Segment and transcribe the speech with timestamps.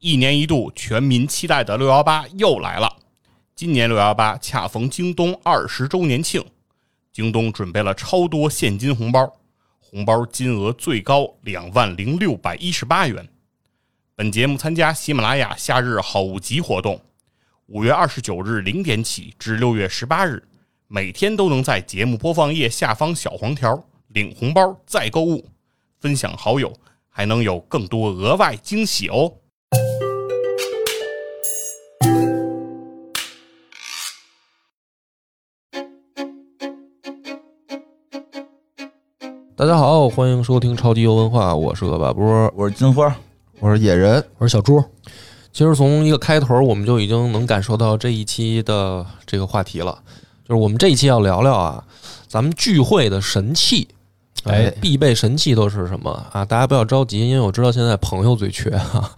[0.00, 2.90] 一年一度全民期待的六幺八又来了。
[3.54, 6.42] 今年六幺八恰逢京东二十周年庆，
[7.12, 9.30] 京东准备了超多现金红包，
[9.78, 13.28] 红包金额最高两万零六百一十八元。
[14.16, 16.98] 本节目参加喜马拉雅夏日好物集活动，
[17.66, 20.42] 五月二十九日零点起至六月十八日，
[20.88, 25.46] 每天都能在节目播放页下方小黄条领红包再购物，
[25.98, 26.72] 分享好友
[27.10, 29.30] 还能有更多额外惊喜哦。
[39.60, 42.50] 大家好，欢迎收听超级游文化，我是恶霸波。
[42.56, 43.14] 我是金花，
[43.58, 44.82] 我是野人，我是小猪。
[45.52, 49.98] 其实从一个开头，我们就已经能感受到这一期的这个话题了，
[50.48, 51.84] 就是我们这一期要聊聊啊，
[52.26, 53.86] 咱们聚会的神器，
[54.44, 56.42] 哎，必备神器都是什么啊？
[56.46, 59.10] 大家不要着急，因为我知道现在朋友最缺哈，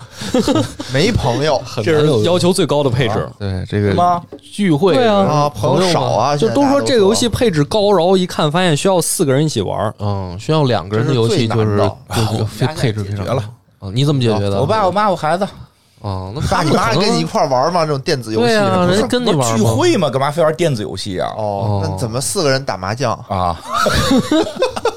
[0.93, 3.29] 没朋友， 这是要求最高的配置。
[3.39, 4.21] 对这个吗？
[4.41, 13.43] 聚会对啊，朋友少啊，就都说这个游戏配置高，然后一看发现需要四个人一起玩，嗯，需要两个人的游戏就是就是非配置非常了。
[13.79, 14.61] 啊，你怎么解决的？
[14.61, 15.47] 我爸、我妈、我孩子。
[16.01, 17.87] 哦，那爸你妈跟你一块玩吗？
[17.87, 21.31] 这种电子游戏，对啊，人跟你玩聚会嘛，干嘛非玩电子游戏啊？
[21.39, 23.57] 哦，那怎么四个人打麻将啊？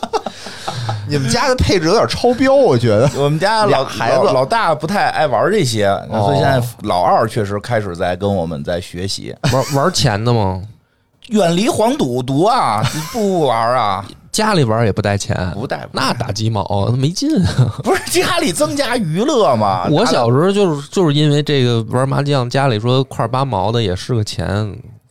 [1.08, 3.10] 你们家的配置有点超标，我觉得。
[3.16, 10.62] 我们家老孩子老大不太爱玩这些，所以现在老二确实开始在跟我们在学习玩玩钱的吗？
[11.30, 12.84] 远离黄赌毒啊！
[13.12, 14.06] 不玩啊！
[14.32, 17.74] 家里玩也不带钱，不带，那打鸡毛没劲啊。
[17.84, 19.88] 不是家里增加娱乐吗？
[19.90, 24.46] 我小时候就是就是因为这个玩麻将，家里说块八毛的也是个钱，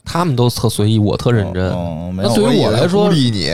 [0.04, 1.68] 他们都特随意，我特认真。
[2.16, 3.08] 那对于我来说，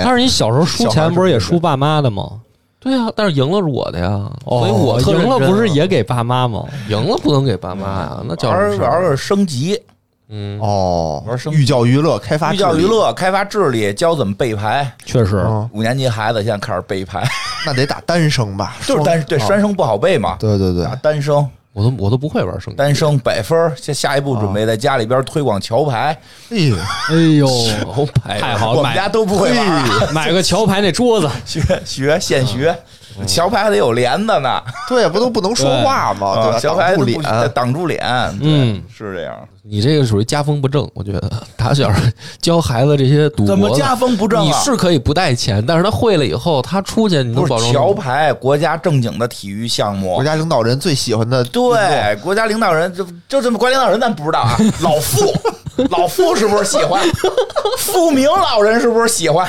[0.04, 2.40] 但是你小时候输钱不是也输爸妈的吗？
[2.78, 6.64] 对啊，但是赢了是我的呀，所以我赢了不是也给爸妈吗？
[6.88, 9.80] 赢了不能给爸妈呀，那叫玩玩升级。
[10.32, 14.88] 嗯哦，玩寓教于乐，开发寓教于乐，开发智力，教怎么背牌。
[15.04, 17.22] 确实，五年级孩子现在开始背牌，
[17.66, 18.76] 那得打单声吧？
[18.86, 20.36] 就是单对双声不好背嘛。
[20.38, 23.56] 对对对，打单声，我都我都不会玩升单升百分。
[23.76, 26.16] 下下一步准备在家里边推广桥牌。
[26.50, 26.76] 哎呦
[27.10, 27.47] 哎呦，
[27.94, 30.12] 桥牌太好，我们家都不会玩。
[30.12, 32.76] 买个桥牌那桌子， 学学现学。
[33.26, 36.34] 桥牌还得有帘子呢，对，不都不能说话吗？
[36.42, 36.58] 对吧？
[36.58, 38.00] 桥牌挡住脸，挡住脸，
[38.41, 39.37] 嗯，是这样。
[39.62, 41.91] 你这个属于家风不正，我觉得打小
[42.41, 44.43] 教孩子这些赌博怎么家风不正？
[44.43, 51.44] 你是可以不带钱，但是他会了以后，他出去你能保证桥牌国家正经的体育项目，国家领导人最喜欢的。
[51.44, 54.56] 对，国家领导人就就这么，国家领导人咱不知道啊。
[54.81, 55.31] 老傅，
[55.91, 57.03] 老傅是不是喜欢？
[57.78, 59.47] 傅明老人是不是喜欢？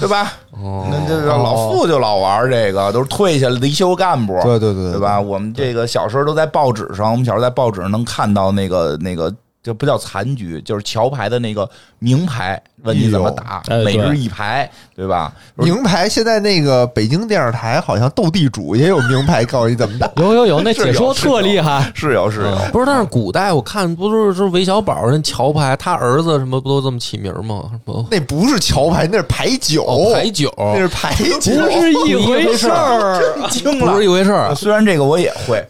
[0.00, 0.32] 对吧？
[0.50, 4.36] 哦，那这老傅就老玩这个，都是退下来的一休干部。
[4.42, 5.20] 对对对，对吧？
[5.20, 9.32] 我们这个小时候都在报纸上，我们小时候在报纸上能看到那个那个。
[9.62, 11.68] 这不叫残局，就是桥牌的那个
[12.00, 15.32] 名牌，问你怎么打，每日一牌，对吧？
[15.54, 20.10] 名牌现在那个北京电视台好像斗地主也有名牌，告诉你怎么打。
[20.20, 22.56] 有有有，那解说特厉害，是有是有。
[22.72, 27.70] 不是，但是古代我看不是是韦小宝那桥牌，他儿子什么不都这么起名吗？
[28.10, 34.52] 那不是桥牌，那是牌九，牌九，那是牌九，不是一回事儿， 惊了，不是一回事儿。
[34.56, 35.64] 虽然这个我也会。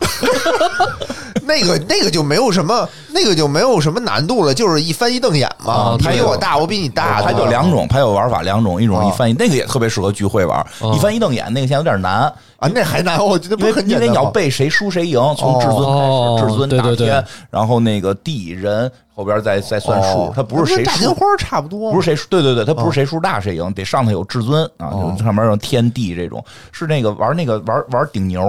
[1.52, 5.98] 那个那个就没有什么，那个就没有什么难度了，就是一翻一瞪眼嘛。
[5.98, 7.20] 牌比我大，我比你大。
[7.20, 10.66] 它就两种，它有玩法两种，一种一翻一，那个也特别适合聚会玩。
[10.94, 13.22] 一翻一瞪眼，那个现在有点难啊，那还难。
[13.22, 28.42] 我觉得不是很因为你要背谁输谁赢，从至尊开始，至尊大天，然后那个地人后边再再算数，它不是谁大金花差不多，不是谁输对对对，它不是谁数大谁赢，得上头有至尊啊，上面有天地这种，是那个玩那个玩玩顶牛。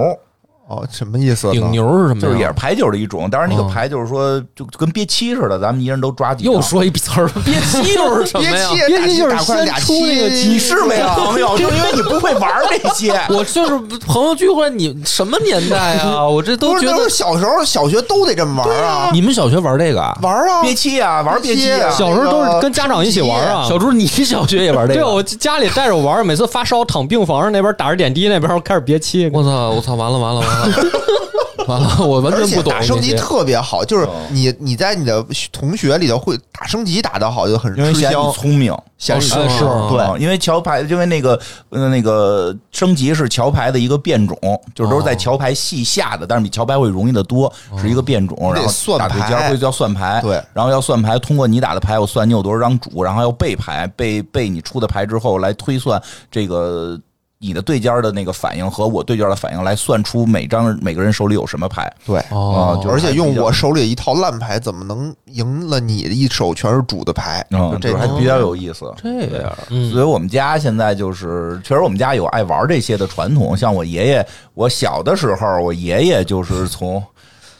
[0.66, 1.50] 哦，什么意思？
[1.50, 2.20] 顶牛是什么？
[2.20, 6.44] 就是也是牌九的一种，但是那个牌就是说，就跟憋七似的，咱们一人都抓几。
[6.44, 8.70] 又说一词儿， 憋七又是什么呀？
[8.72, 13.12] 憋七就是先出那个，你是没朋友，就因为你不会玩这些。
[13.28, 16.24] 我就是朋友聚会，你什么年代啊？
[16.26, 19.10] 我这都觉得小时候小学都得这么玩啊。
[19.12, 20.00] 你们小学玩这个？
[20.22, 21.90] 玩啊，憋七啊，玩憋七啊。
[21.90, 23.66] 小时候都是跟家长一起玩啊。
[23.68, 25.00] 小朱，你小学也玩这个？
[25.00, 29.30] 对，我家里带着我玩，每次发烧躺病房上，那边打着点滴，那边开始憋气。
[29.32, 29.68] 我操！
[29.68, 29.94] 我操！
[29.94, 30.53] 完了完了完了！
[31.66, 32.70] 完了，我完全不懂。
[32.70, 38.12] 打升级特别好，就是你你在你的同学里头会打升级打得好就很吃香。
[38.32, 41.40] 聪明，显示是对，因为桥牌，因为那个
[41.70, 44.36] 呃那个升级是桥牌的一个变种，
[44.74, 48.36] 就是都是在桥牌系下的，但是比桥牌会容易的多，是一个变种。
[48.52, 55.98] 然后打对尖会叫算牌，对，然后要算牌，通过你打的牌，我算你有多少张主，然后要背牌，背背你出的牌之后来推算
[56.30, 57.00] 这个。
[57.44, 61.92] 你的对家的那个反应和我对家的反应来算出每张每个人手里有什么牌。
[62.06, 67.46] 对，哦，就是而且用我手里一套烂牌，怎么能赢了你一手全是主的牌？
[67.50, 68.90] 嗯，这还比较有意思。
[68.96, 69.10] 这
[69.42, 73.54] 样，嗯所以我们家现在就是，确实我们家有爱玩这些的传统。
[73.54, 77.02] 像我爷爷，我小的时候，我爷爷就是从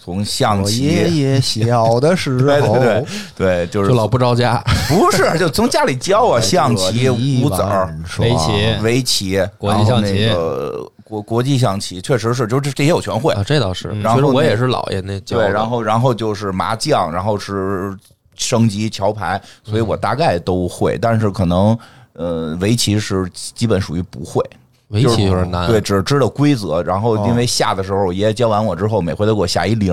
[0.05, 3.05] 从象我棋，爷 爷小的时对候，对对
[3.35, 13.33] 对，就是就老不着家， 不是，就从家里教我象棋、五子儿、围棋围棋、国际象棋那个国国际象棋，确实是，就是这这些我全会。
[13.33, 13.89] 啊，这倒是。
[14.03, 17.97] 然后那其实我也是姥爷那教对，然后然后就是麻将，然后是
[18.35, 21.79] 升级桥牌，所以我大概都会，但是可能
[22.12, 24.45] 呃围棋是基本属于不会。
[24.94, 25.67] 围棋有点难。
[25.67, 29.93] 对，只知道规则，然后因为下的时候，我爷爷教完我之后，每回都给我下一零，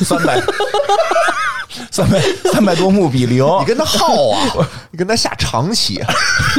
[0.00, 0.40] 三百，
[1.90, 2.20] 三百
[2.52, 6.00] 三百多目比零，你跟他耗啊， 你跟他下长棋，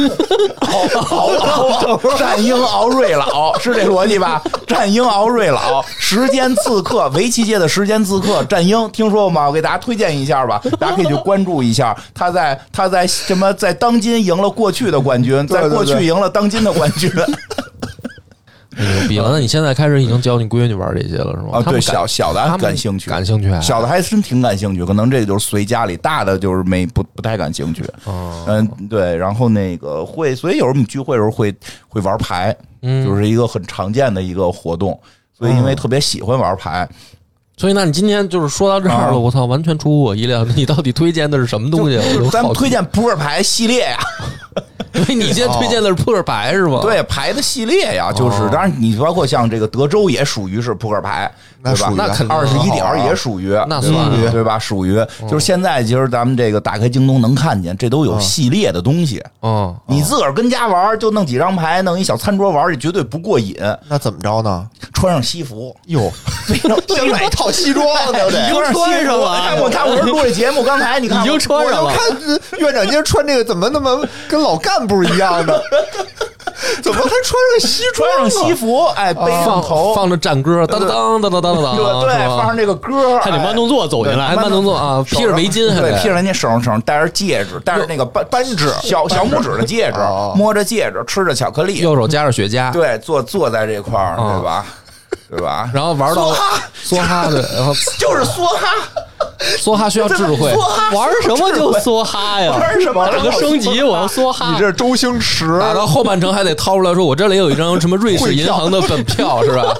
[0.60, 4.42] 熬熬 战鹰熬瑞老是这逻辑吧？
[4.66, 9.46] 战鹰熬瑞老，时间刺客，围棋界的时间刺客战鹰，听说过吗？
[9.46, 11.96] 我给大家推荐一下吧，大家可以去关注一下。
[12.12, 17.10] 他在他在什么在当今赢了过去的冠军，在过去赢了当今的冠军。
[18.76, 19.30] 牛逼了！
[19.32, 21.58] 那你现在开始已经教你闺女玩这些了是吗？
[21.58, 27.84] 啊，对，小小的他们感兴趣，感兴趣啊，小的还真挺感兴趣，可能这就是随家里，大的就是没不不太感兴趣。
[28.04, 31.54] 哦嗯，对，然后那个会，所以有时候我们聚会的时候会
[31.88, 34.98] 会玩牌，嗯就是一个很常见的一个活动。
[35.36, 36.88] 所以因为特别喜欢玩牌，
[37.56, 40.44] 所以那你今天就是说到这儿啊了，我操，完全出乎我意料。
[40.56, 41.98] 你到底推荐的是什么东西？
[42.30, 43.98] 咱们推荐扑克牌系列呀，
[44.94, 46.78] 所以你今天推荐的是扑克牌是吗？
[46.80, 51.30] 对牌的系列呀，就是哦当然你包括像这个德州也属于是扑克牌，
[51.64, 51.92] 对吧那属？
[51.92, 54.58] 于那肯定二十一点也属于，那对吧算对吧？
[54.58, 54.94] 属于
[55.28, 59.20] 就是现在其实咱们这个打开京东能看见，这都有系列的东西。
[59.42, 63.56] 嗯，你自个儿跟家玩，就弄几张牌，弄一小餐桌玩，这绝对不过瘾。
[63.88, 64.64] 那怎么着呢？
[64.92, 66.10] 穿上西服，哟，
[66.94, 68.40] 先买 一套西装，对不对？
[68.40, 71.84] 已经穿上了哎我看我是录这节目，刚才你看已经穿上了。
[71.84, 75.60] 我看呃院长今天穿这个怎么那么跟老干部一样的？
[76.82, 78.28] 怎么还穿上西装穿啊？
[78.30, 85.98] 上西服，哎，背上放头，放着战歌，当当当当当当当，对对，放上这个歌，还得慢动作走进来还慢动作啊，披着围巾还对，得。
[85.98, 94.66] 披着人家手上手上戴着戒指，戴着那个扳扳指，小小拇指的戒指哦，摸着戒指，吃着巧克力，右手夹着雪茄，对，坐坐在这块儿，啊对吧？
[95.30, 95.68] 对吧？
[95.74, 96.60] 然后玩到梭哈。
[96.84, 98.68] 梭哈对，然后 就是梭哈，
[99.58, 100.52] 梭哈需要智慧。
[100.94, 102.52] 玩什么就梭哈呀？
[102.58, 103.06] 玩什么？
[103.08, 104.52] 打个升级，我要梭哈。
[104.52, 105.58] 你这周星驰。
[105.60, 109.74] 打到后半程还得掏出来说，我这里有一张什么瑞士银行的本票是吧？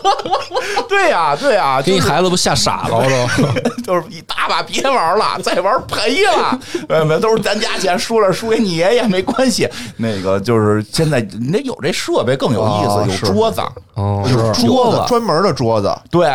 [0.89, 3.83] 对呀，对呀，给你就是孩子不吓傻了都。
[3.83, 6.59] 就是一大把别玩了，再玩赔了，
[6.89, 9.69] 呃，没都是咱家钱，输了输给你爷爷没关系。
[9.97, 13.27] 那个就是现在你得有这设备更有意哦思，是。
[13.27, 13.61] 有桌子，
[13.95, 14.99] 哦，有桌子。
[14.99, 15.95] 子专门的桌子。
[16.11, 16.27] 对，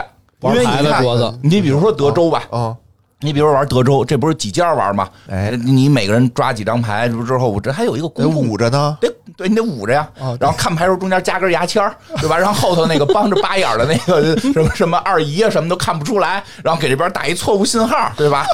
[0.42, 2.76] 因玩牌为你看的桌子，你比如说德州吧，啊，
[3.21, 5.10] 你比如玩德州，这不是几家玩吗？
[5.30, 8.98] 哎你每个人抓几张牌之后，我这还有一个得公共捂着呢。
[9.01, 12.38] 得对你得捂着呀，哦然后看牌时候中间加根牙签儿对吧？
[12.38, 18.45] 然后后头那个帮着扒眼的那个什么什么二姨啊什么都看不出来，然后给这边打一错误信号，对吧？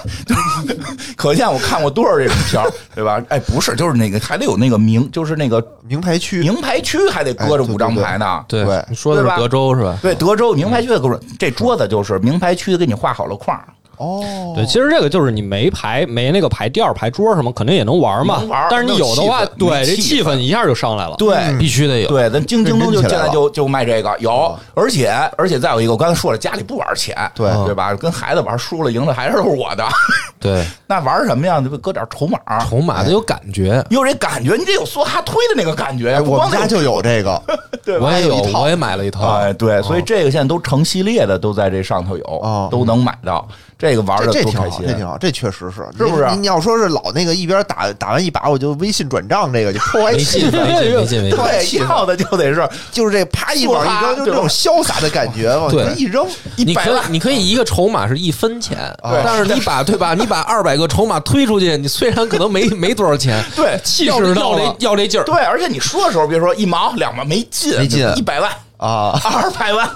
[1.15, 3.21] 可见我看过多少这种片儿，对吧？
[3.29, 8.43] 哎，不是，就是那个还得有那个名，就是那个名牌区名牌区还得搁着五张牌呢。
[8.47, 9.95] 对对，你说的是德州是吧？
[10.01, 13.65] 对，德州名牌区的搁着，这桌子就是名牌区给你画好了框儿，
[13.97, 18.67] 哦，对，其实这个就是你没牌没那个牌垫儿、牌桌什么，肯定也能玩嘛能玩。
[18.69, 21.15] 但是你有的话，对这气氛一下就上来了。
[21.17, 22.07] 对，必须得有。
[22.07, 27.93] 对，咱京京东就现在就就卖这个有，而且而且再有一个，我刚才说了，家里不玩钱，对对吧？
[27.95, 29.85] 跟孩子玩输了赢了还是我的，
[30.39, 31.61] 对，那玩什么呀？
[31.61, 33.83] 就搁点筹码，筹码得有感觉。
[33.89, 37.41] 有这感觉，你得有梭哈推的那个感觉我们家就有这个，
[37.83, 37.97] 对？
[37.97, 39.25] 我也有有一，套我也买了一套。
[39.27, 43.47] 哎，对，所以这个现在都成系列的，都在这上头有哦，都能买到。
[43.77, 50.61] 这个玩的这这挺好，这挺好，这确实是，是不是你你要说是老那个一边打打完一把，我就微信转账，这个就破坏没气氛，劲，
[50.95, 51.29] 没劲，没劲。
[51.31, 60.13] 对，气的就得是就是这啪一往一扔，就这种潇洒的感觉，往对一扔，你可以一百万，你可以一个筹码是一分钱，对但是你把对吧？
[60.13, 65.23] 你把二百个筹码推出去，你虽然可能没没多少钱， 对气要要势到了这要这劲儿。
[65.25, 69.89] 对，而且你说的时候，别说一毛两毛没劲，没劲一百万、啊，二百万。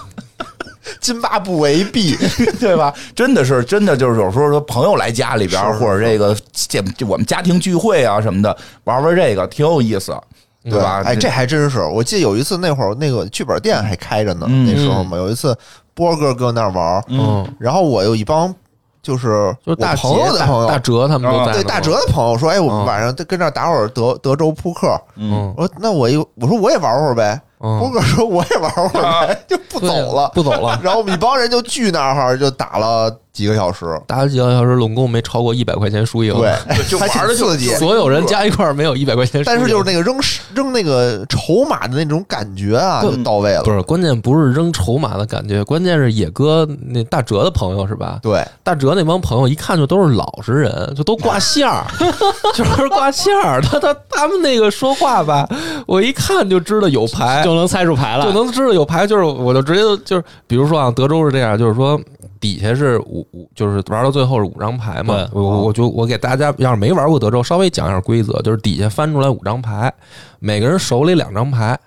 [1.00, 2.16] 津巴布韦币，
[2.60, 2.94] 对吧？
[3.16, 10.16] 真的是，真的就是有时候说朋友来家里边或者这个这这我们家庭聚会啊什么的，玩玩这个挺有意思，
[10.64, 11.02] 对吧？
[11.06, 15.56] 哎，这还真是，我记得有一次那会儿那个剧本店还开着呢，嗯那时候嘛，有一次
[15.94, 18.54] 波哥搁那儿玩，嗯，然后我有一帮
[19.02, 25.00] 就是就是大我朋友的朋友，大哲他们都在呢对大哲的朋友说，哎，我们晚上跟这儿打会儿德德州扑克。
[25.16, 27.42] 嗯我说那我一我说我也玩会儿呗。
[27.62, 28.90] 嗯波哥说我也玩会儿
[29.28, 30.32] 牌， 就不走了。
[30.34, 30.80] 不走了。
[30.84, 33.86] 然后我们一帮人就聚那儿，就打了几个小时。
[34.08, 36.34] 打了几个小时，拢共没超过一百块钱输赢。
[36.34, 36.54] 对，
[36.90, 37.70] 就玩的就刺激。
[37.76, 39.56] 所有人加一块儿没有一百块钱输赢。
[39.56, 40.18] 但是就是那个扔
[40.54, 43.64] 扔那个筹码的那种感觉啊，就到位了。
[43.64, 48.20] 不是关键，不是扔筹码的感觉，关键是野哥那大哲的朋友是吧？
[48.22, 51.86] 对，大哲那帮朋友一看就都是老实人，就都挂线儿，
[52.56, 53.62] 就是挂线儿。
[53.62, 55.48] 他他他们那个说话吧，
[55.88, 59.06] 我一看就知道有牌，就能猜出牌了，就能知道有牌。
[59.08, 62.00] 就是我就直接就是，比如说啊，德州是这样，就是说
[62.40, 65.30] 底下是五五，就是玩到最后是五张牌嘛对。
[65.34, 69.94] 我我我就我给大家要是没玩过德州，稍微讲一下规则，就是底下翻出来五张牌，
[70.40, 71.80] 每个人手里两张牌。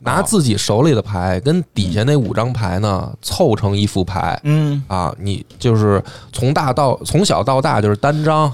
[0.00, 8.52] 拿自己手里的牌跟底下那五张牌呢凑成一副牌，嗯啊，你就是从大到从小到大就是单张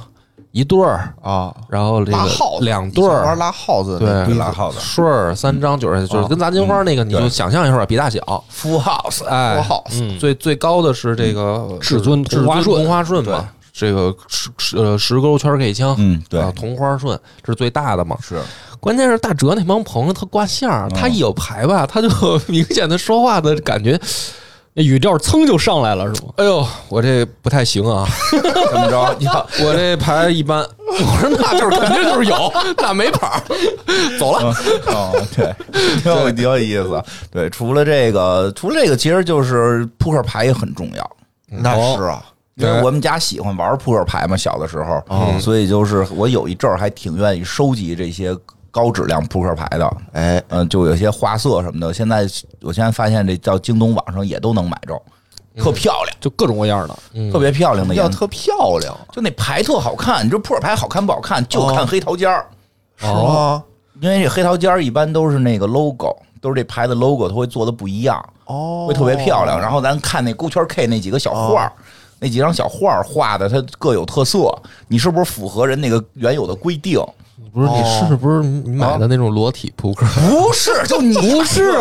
[0.52, 8.18] 一对儿，啊，然后这个拉耗子两对儿，玩拉耗子对拉耗子顺儿三张就是就是啊跟砸金花那个，你就想象一下比大小
[8.52, 18.16] ，，full house，哎多好嗯最最高的是这个至尊至同花顺同花顺嘛，这个十十呃十勾圈 K 枪，嗯，对啊，，同花顺这是最大的嘛。
[18.20, 18.40] 是
[18.80, 22.08] 关键是大哲那帮朋友他挂线儿，嗯他一有牌吧，他就
[22.48, 24.00] 明显的说话的感觉。
[24.72, 26.28] 那语调噌就上来了，是吗？
[26.36, 29.16] 哎呦，我这不太行啊， 怎么着？
[29.18, 30.64] 你看，我这牌一般。
[30.90, 33.42] 我说那就是 肯定就是有，那没牌儿，
[34.18, 34.52] 走了。
[34.88, 35.54] 哦，对，
[36.02, 37.02] 挺有挺有意思。
[37.30, 41.10] 对，除了这个，除了这个，其实就是扑克牌也很重要。
[41.48, 42.22] 那是啊，
[42.56, 48.36] 因为我们家喜欢玩扑克牌嘛，小的时候，哦所以就是我有一阵儿还挺愿意收集这些
[48.70, 49.96] 高质量扑克牌的。
[50.12, 52.26] 哎，嗯，就有些花色什么的，现在
[52.62, 55.00] 我现在发现这到京东网上也都能买着，
[55.56, 60.24] 特漂亮，就各种各样的，嗯特别漂亮的颜色，要特漂亮，就那牌特好看。
[60.24, 62.46] 你说扑克牌好看不好看，就看黑桃尖儿，
[62.96, 63.62] 是吗？
[64.00, 68.24] 因为这黑桃尖儿一般都是那个 logo，都是这牌子 logo，它会做的不一样。
[68.46, 69.60] 哦，会特别漂亮。
[69.60, 71.72] 然后咱看那勾圈 K 那几个小画儿，
[72.18, 74.56] 那几张小画儿画的它各有特色，
[74.88, 76.98] 你是不是符合人那个原有的规定？
[77.52, 80.06] 不是你是不是你买的那种裸体扑克？
[80.28, 81.72] 不是，就你 不是，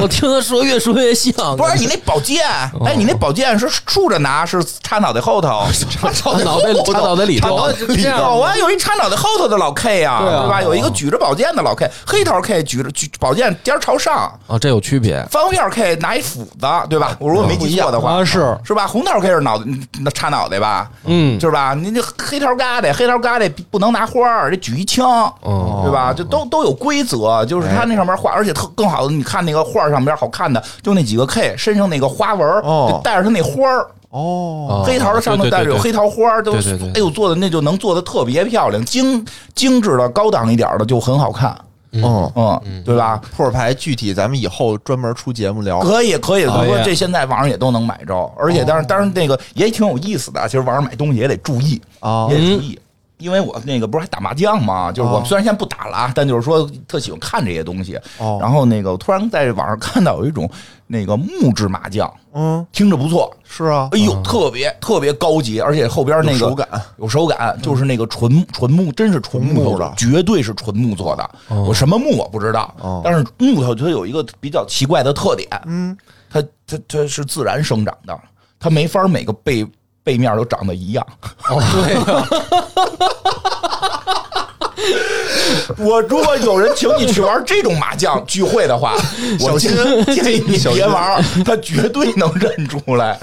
[0.00, 1.32] 我听他说越说越像。
[1.56, 2.44] 不是你那宝剑，
[2.84, 10.62] 哎，你那宝剑是竖着拿，是插脑袋后头，插插脑袋插脑袋里头，里头啊，有一插脑袋后头的老 K 呀，对啊对吧？
[10.62, 15.24] 有一个举着宝剑的老 K，黑桃 K 举着举宝剑尖儿朝上，啊，这有区别。
[15.30, 17.16] 方片 K 拿一斧子，对吧？
[17.18, 18.86] 我如果没记错的话，啊是是吧？
[18.86, 19.64] 红桃 K 是脑袋
[20.00, 20.90] 那插脑袋吧？
[21.04, 21.74] 嗯，是吧？
[21.74, 25.82] 你这黑桃疙瘩，黑桃疙瘩不能拿花儿，得举一枪，哦。
[25.86, 26.12] 对吧？
[26.12, 34.84] 就都都有规则，就是它那上面画，而且特更好的，你看那个画上边好看的，就那几个 K 身上那个花纹就带着它那花儿，哦，哦。
[34.84, 39.24] 黑桃的上头带着有黑桃花，都哎呦做的那就能做的特别漂亮，精
[39.54, 41.56] 精致的高档一点的就很好看，
[41.92, 43.20] 嗯，嗯，对吧？
[43.36, 45.78] 扑克牌具体咱们以后专门出节目聊。
[45.80, 46.46] 可以，可以，
[46.84, 50.48] 这现在网上也都能买着，而且但是，当然那个也挺有意思的。
[50.48, 52.78] 其实网上买东西也得注意，啊也得注意。
[53.18, 57.98] 因为我那个不是还打麻将嘛，就是我们虽然现在不打了啊，但就是说特喜欢看这些东西。
[58.18, 58.38] 哦。
[58.40, 60.48] 然后那个我突然在网上看到有一种
[60.86, 66.68] 那个木质麻将，嗯，听着不错，是啊，哎呦，特别特别高级，而且后边那个有手感，
[66.98, 71.30] 有手感，就是那个纯纯木，真是纯木头的绝对是纯木做的。
[71.48, 75.96] 我什么木我不知道哦，但是木头它有一个比较奇怪的特点，嗯，
[76.30, 78.18] 它它它是自然生长的，
[78.60, 79.66] 它没法每个背
[80.06, 81.04] 背面都长得一样。
[81.50, 82.28] 哦，对呀，
[85.84, 88.94] 我如果有人请你去玩这种麻将聚会的话，
[89.42, 89.72] 我建
[90.14, 93.18] 建议你别玩，他绝对能认出来。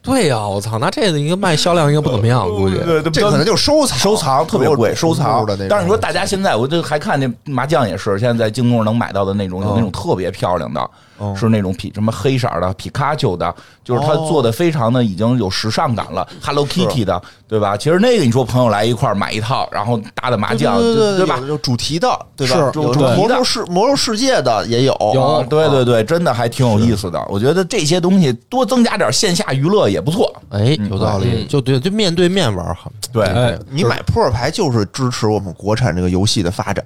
[0.00, 2.76] 对呀，我操，那这个应该卖销量应该不怎么样，估计。
[2.78, 5.66] 对对这可能就是收藏，收藏特别贵，收藏的那种。
[5.68, 10.90] 但是你说大家现在，我就还看那麻将也是，现在在京东上能买到的那种，有那种特别漂亮的，
[11.36, 17.76] 是那种皮什么黑色的皮卡丘的，就是它做的非常的已经有时尚感了，Hello Kitty 的，对吧？
[17.76, 21.38] 其实那个你说朋友来一块儿买一套，然后打打麻将，对对对吧？
[21.40, 22.54] 有有主题的，对吧？
[22.54, 27.24] 是有有主题的魔兽世魔兽世界的也有，啊对对对，真的还挺有意思的。
[27.28, 30.34] 我觉得这些东西多增加点线下娱乐也不错。
[30.50, 32.90] 哎，有道理，嗯就对，就面对面玩好。
[33.12, 36.84] 对，哎，你买扑克牌就是支持我们国产这个游戏的发展。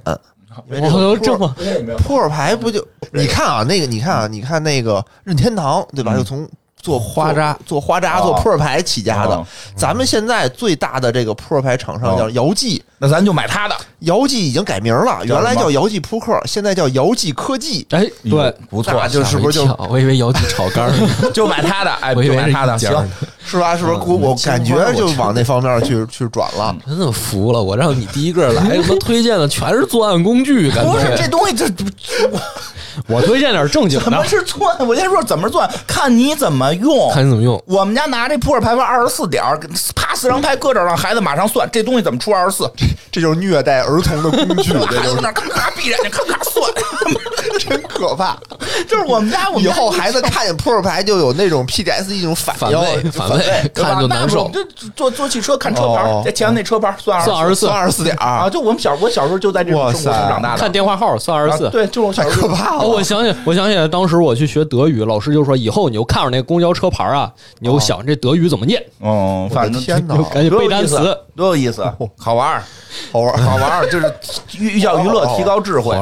[0.69, 1.55] 我个扑这么
[1.99, 6.15] 扑克牌不就你看啊，那个你看啊，你看那个任天堂对吧？
[6.15, 6.49] 嗯就从
[6.81, 9.47] 做花扎做做花扎、哦做扑克牌起家的哦。
[9.77, 13.77] 咱们现在最大的这个扑克牌厂商哦叫姚记，那咱就买他的。
[14.01, 17.87] 姚记已经改名了，原来叫姚记扑克，现在叫姚记科技。
[17.91, 20.93] 哎，对，不错，就是不是就我以为姚记炒肝
[21.35, 22.91] 就买他的， 哎，就买他的，行。
[23.49, 23.75] 是吧？
[23.75, 23.97] 是不是？
[23.97, 26.77] 我我感觉就往那方面去去转了。
[26.87, 27.63] 真的服了！
[27.63, 31.67] 我让你第一个来，他妈推荐的全是作案工具，不是这东西，这
[33.09, 34.29] 我推荐点正经的怎么的。
[34.29, 34.77] 是钻？
[34.87, 37.11] 我先说怎么钻，看你怎么用。
[37.13, 37.61] 看你怎么用。
[37.67, 39.43] 我们家拿这扑克牌玩二十四点，
[39.95, 42.71] 啪四张牌搁这儿，让孩子马上算这东西怎么出二十四，
[43.11, 46.71] 这就是虐待儿童的工具， 这孩就是那咔咔闭着眼睛咔咔算，
[47.59, 48.37] 真可怕。
[48.87, 54.61] 就是我们家我们家以后孩子看见扑克牌就有那种 PTSD 一种反应，反胃反胃 看就难受就
[54.95, 61.67] 坐坐汽车看车牌在前面那车牌算算二十四算二十四点啊，就我们小我小时候就在这种哇生活中长大的，看电话号算二十四。
[61.67, 71.17] 啊对，就是我小时候就可怕哦，我想起，我想起来，当时我去学德语，老师就说，以后你就看着那公交车牌啊，你就想这德语怎么念，嗯，我反正的天哪，赶紧背单词。
[71.37, 71.85] 多有意思，
[72.19, 72.63] 好玩儿，
[73.13, 74.13] 好玩儿好玩儿，就是
[74.59, 75.97] 寓教于乐，提高智慧。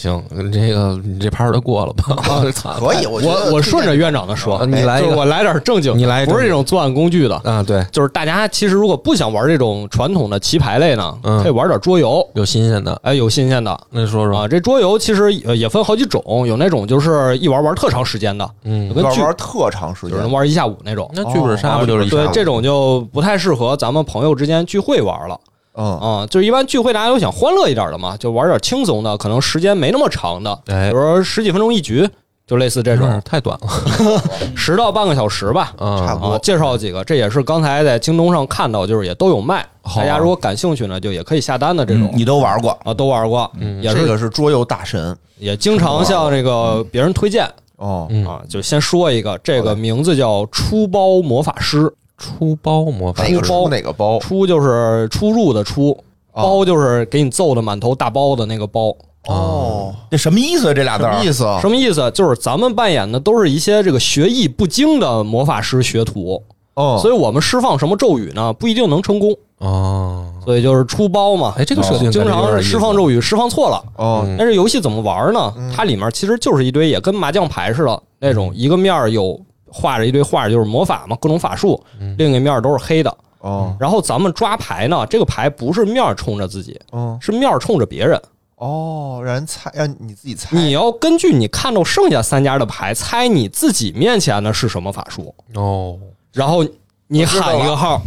[0.00, 2.16] 行，这个你这盘儿就过了吧？
[2.54, 7.36] 操可以，我我我顺着院长的说，啊你来我来点正经的，你来不是这种作案工具的。
[7.44, 14.48] 啊，对，就是大家其实如果不想玩这种传统的棋牌类呢，嗯可以玩点桌游，有新鲜的，哎，有新鲜的那说说啊。
[14.48, 21.10] 这桌游其实呃也分好几种，有那种就是一玩玩特长时间的，嗯有跟剧玩玩特长时间就是能，玩一下午那种。
[21.14, 25.38] 那剧本杀不就是一下午对这种就不太适合咱们朋友之间聚会玩了
[25.80, 32.06] 嗯，啊、就是一般聚会大家都想欢乐一点的嘛，就玩点轻松的，可能时间没那么长的，哎比如说十几分钟一局，
[32.46, 33.68] 就类似这种，太短了
[34.54, 35.72] 十到半个小时吧。
[35.78, 39.66] 啊差不多啊，介绍几个，这也是刚才在京东上看到，就是也都有卖。
[39.96, 42.78] 大家如果感兴趣呢，就也可以下单的这种嗯你都玩过？
[42.84, 48.42] 啊，都玩过，嗯也是这个是桌游大神也经常向这个别人推荐哦，嗯啊。
[48.48, 54.18] 就先说一个，这个名字叫出包魔法师，出包魔法师哪个出哪个包？
[54.18, 55.96] 出就是出入的出，
[56.32, 58.94] 哦包就是给你揍的满头大包的那个包。
[59.26, 60.72] 哦，这什么意思？
[60.72, 61.60] 这俩字儿什么意思啊？
[61.60, 62.10] 什么意思？
[62.12, 66.42] 就是咱们扮演的都是一些这个学艺不精的魔法师学徒，
[66.74, 69.34] 哦，所以我们释放什么咒语呢，不一定能成功。
[69.58, 71.54] 哦，所以就是出包嘛。
[71.58, 73.82] 哎，这个设定经常释放咒语释放错了。
[73.96, 75.52] 哦，嗯但是游戏怎么玩呢？
[75.74, 79.38] 它里面其实就是一堆也跟麻将牌似的那种，一个面儿有
[79.72, 81.80] 画着一堆画，就是魔法嘛，各种法术；
[82.18, 83.16] 另一个面都是黑的。
[83.40, 88.20] 哦，然后咱们抓牌呢，这个牌不是面冲着自己，嗯，是面冲着别人。
[88.56, 95.96] 哦，让人猜，让你自己猜，你要根据你看到剩下三家的牌，猜你自己面前的是什么法术，哦，
[96.34, 96.62] 然后
[97.06, 98.02] 你喊一个号，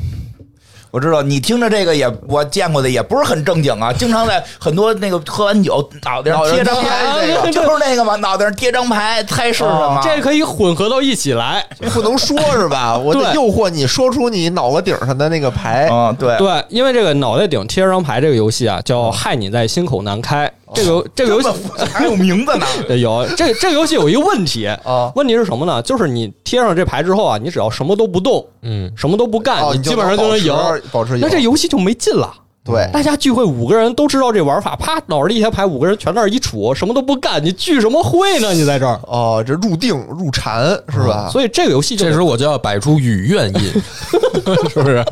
[0.94, 10.00] 我知道你听着这个也我见过的也不是很正经啊，经常在很多那个喝完酒脑袋上贴张牌，这个就是那个嘛，脑袋上贴张牌，猜是什么？
[10.04, 11.66] 这可以混合到一起来。
[11.92, 12.96] 不能说是吧？
[13.04, 15.88] 我得诱惑你说出你脑袋顶上的那个牌。
[15.88, 20.52] 啊，对，对，因为这个脑袋顶贴张牌这个游戏啊，叫“害你在心口难开”。
[20.74, 21.48] 这个这个游戏
[21.94, 22.66] 还有名字呢。
[22.88, 25.82] 对有这个这个游戏有一个问题啊 问题是什么呢？
[25.82, 30.54] 就是你贴上这牌之后啊，你只要什么都不动，嗯，什么都不干，哦，你基本上就能赢。
[30.92, 31.20] 保持赢。
[31.22, 32.34] 那这游戏就没劲了。
[32.66, 38.54] 对大家聚会五个人都知道这玩法，啪，脑袋一下牌，五个人全那儿一杵，什么都不干，你聚什么会呢？
[38.54, 41.28] 你在这儿，哦，这入定入禅是吧？
[41.30, 43.60] 所以这个游戏就这时候我就要摆出语愿音，
[44.72, 45.04] 是不是？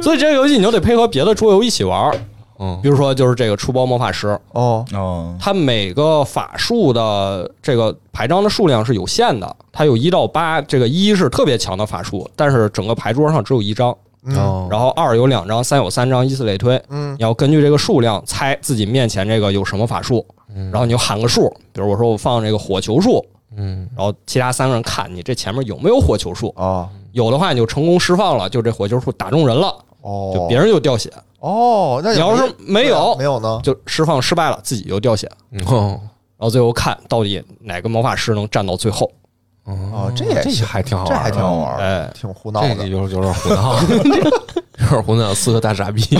[0.00, 2.14] 所以这个游戏你就得配合别的桌游一起玩儿。
[2.62, 2.78] 嗯。
[2.80, 13.90] 比如说就是这个出包魔法师，哦，哦，它每个法术的这个牌张的数量是有限的，它有一到八，这个一是特别强的法术，但是整个牌桌上只有一张，
[14.36, 16.80] 哦，然后二有两张，三有三张，以此类推。
[16.88, 17.14] 嗯。
[17.14, 23.24] 你要根据这个数量猜自己面前这个有什么法术，然后你就喊个数，比如我说我放这个火球术，
[23.56, 26.88] 嗯，然后其他三个人看你这前面有没有火球术，哦。
[27.12, 29.66] 有的话你就成功释放了，就这火球术打中人了，
[30.00, 31.12] 哦，就别人就掉血，
[31.42, 33.60] 哦，那你要是没有没有呢？
[33.64, 35.28] 就释放失败了，自己就掉血。
[35.66, 35.98] 哦，
[36.38, 39.10] 然后最后看到底哪个魔法师能站到最后。
[39.64, 42.68] 哦，这也这还挺好这还挺好玩，哎，挺胡闹的。
[42.68, 43.98] 这个有有点胡闹，有
[44.88, 46.00] 点胡闹，四个大傻逼。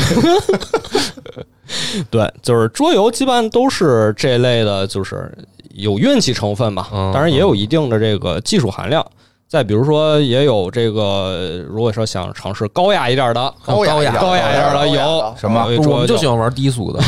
[2.11, 5.33] 对，就是桌游基本都是这类的，就是
[5.71, 9.07] 有运气成分吧，嗯当然也有一定的这个技术含量。
[9.53, 15.67] 再比如说，也有这个，如果说想尝试高雅一点的，高雅一点高雅一点的有什么？
[15.87, 16.99] 我们就喜欢玩低俗的，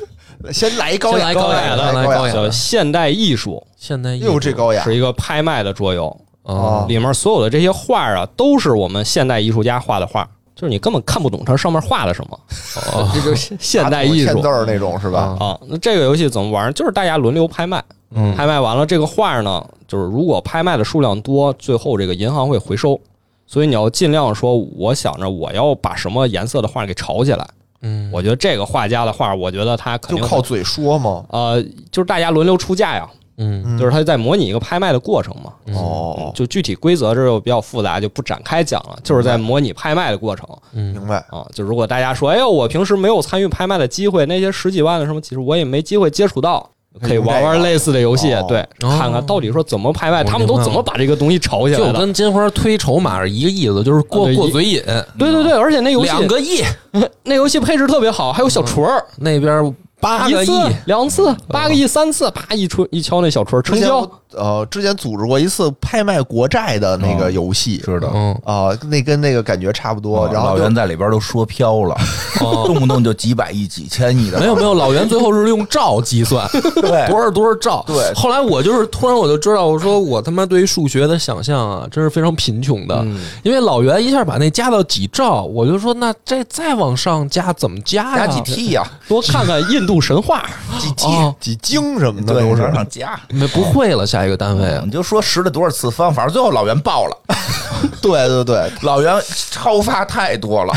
[0.50, 4.28] 先来一高雅，先来高雅的来高雅叫现代艺术，现代艺术。
[4.28, 4.82] 哟，这高雅。
[4.82, 6.08] 是一个拍卖的桌游，
[6.42, 12.40] 啊里面所有的这些画啊，都是我们现代艺术家画的画，就是你根本看不懂它上面画的什么，
[13.12, 14.40] 这就是现代艺术。
[14.40, 15.36] 字儿那种是吧？
[15.38, 15.60] 啊。
[15.68, 16.72] 那这个游戏怎么玩？
[16.72, 23.00] 就是大家轮流拍卖，嗯拍卖完了这个画呢，就是如果拍卖的数量多，最后这个银行会回收，
[23.46, 27.46] 所以你要尽量说，我想着我要把什么颜色的画给炒起来。
[27.82, 31.24] 嗯，我觉得这个画家的画，我觉得他肯定就靠嘴说嘛。
[31.30, 35.52] 呃，就是大家轮流出价呀，嗯嗯就是他在模拟一个拍卖的过程嘛。
[35.74, 38.98] 哦，就具体规则这就比较复杂，就不展开讲了。
[39.02, 41.16] 就是在模拟拍卖的过程嗯明白。
[41.30, 41.46] 啊。
[41.54, 46.68] 就如果大家说，哎呦，我平时没有参与拍卖的机会，那些十几万的什么，其实我也没机会接触到。
[47.00, 51.92] 可以玩玩类似的游戏哦，对，哦看看到底说怎么拍卖，他们都怎么把这个东西炒起来的。
[51.92, 54.82] 就跟金花推筹码是一个意思，就是过过嘴瘾。
[55.18, 56.62] 对对对，而且那游戏两个亿，
[57.22, 60.48] 那游戏配置特别好，还有小锤儿，那边八个亿、
[60.86, 64.08] 两次、八个亿、三次，啪一出一敲那小锤儿成交。
[64.32, 68.08] 呃，之前组织过一次拍卖国债的那个游戏，是的。
[68.14, 70.28] 嗯，啊，那跟那个感觉差不多。
[70.28, 71.96] 然后老袁在里边都说飘了，
[72.40, 74.38] 哦 动不动就几百亿、几千亿的。
[74.38, 76.48] 没有没有，老袁最后是用兆计算，
[76.80, 77.82] 对多少多少兆。
[77.88, 82.94] 对后来我就是突然我就知道，我说我他妈对于数学的想象啊，真是非常贫穷的。
[83.02, 88.26] 嗯因为老袁一下把那加到几兆，我就说那这再往上加怎么加呀？
[88.28, 88.84] 加几 T 呀？
[89.08, 90.48] 多看看印度神话，
[90.96, 91.06] 几？
[91.08, 93.18] 哦，几经什么的，都是往上加。
[93.30, 94.90] 那不会了，下一个单位啊你。
[94.92, 97.16] 就说十了多少次方，反正最后老袁爆了。
[98.00, 100.72] 对对对，老袁超发太多了，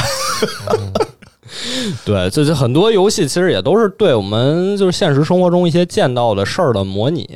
[2.04, 7.30] 对，这这很多游戏其实也都是对我们就是现实生活中一些见到的事儿的模拟，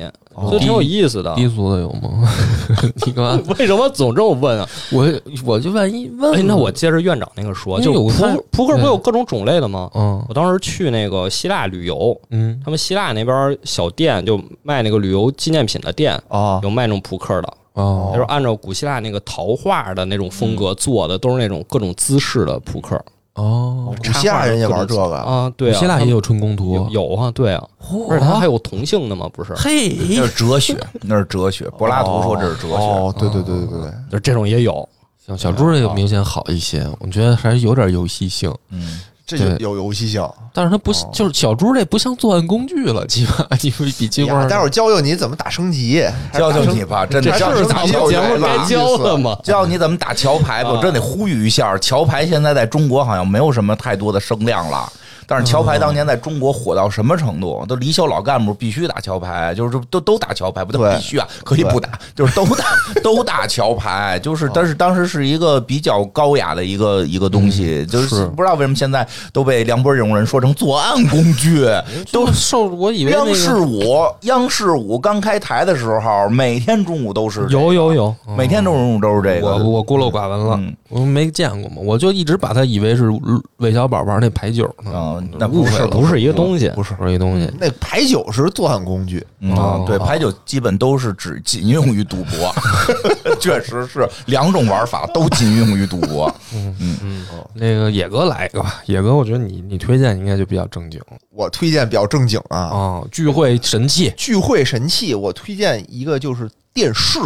[0.46, 1.34] 所以挺有意思的。
[1.34, 2.28] 低俗的有吗？
[3.06, 3.40] 你干嘛？
[3.58, 4.68] 为什么总这么问啊？
[4.92, 5.06] 我
[5.44, 9.90] 我就万一问哎，那我接着院长那个说，就扑克扑克不有各种种类的吗？
[9.94, 23.00] 嗯我当时去那个希腊旅游，嗯他们希腊那边小店就卖那个旅游纪念品的店，啊，有卖那种扑克的，哦他说按照古希腊那个陶画的那种风格做的，都是那种各种姿势的扑克
[23.38, 25.50] 哦，古希腊人也玩这个，啊。
[25.56, 29.54] 对啊，希腊也有有春宫图，有啊，对啊，嚯而且它还有同性的嘛，不是？
[29.54, 31.68] 嘿那是哲学，那是哲学。
[31.78, 32.74] 柏拉图说这是哲学。
[32.74, 34.86] 哦，对对对对对对，就这种也有。
[35.26, 40.26] 像小猪这个明显好一些，我觉得还是有点游戏性，嗯，对这就有游戏性。
[40.54, 49.38] 但是它不就是小猪这不像作案工具了，基本上你比比金花，待会儿教教你怎么打升级，教教你吧，真的这是咱们节目该教的吗。
[49.44, 54.90] 教你怎么打桥牌吧，我真得呼吁一下，桥牌现在在中国好像没有什么太多的声量了。
[55.28, 57.62] 但是桥牌当年在中国火到什么程度？
[57.68, 61.28] 都离休老干部必须打桥牌，就是都都打桥牌，不都对必须啊？
[61.44, 62.64] 可以不打，就是都打
[63.02, 71.66] 都打桥牌，就是但是当时是一个比较高雅的一个一个东西，就是是不知道为什么现在都被梁波这种人说成作案工具。
[72.10, 73.82] 都受，我以为央视五，
[74.22, 79.48] 央视五刚开台的时候，每天中午都是有有有，每天中午都是这个。
[79.48, 83.10] 我我孤陋寡闻了嗯，我没见过嘛，我就一直把他以为是
[83.58, 86.68] 韦小宝玩那牌九呢，嗯，那不是误会了，不是一个东西。
[86.74, 87.50] 不是不是一个东西。
[87.58, 92.54] 那牌九是作案工具，嗯哦，对，牌九基本都是只仅用于赌博，
[93.40, 96.32] 确实是两种玩法都仅用于赌博。
[96.54, 101.00] 嗯嗯那个野哥来一个吧，野哥，我觉得你你推荐应该就比较正经
[101.30, 102.58] 我推荐比较正经啊。
[102.58, 107.18] 啊，聚会神器，聚会神器，我推荐一个就是电视，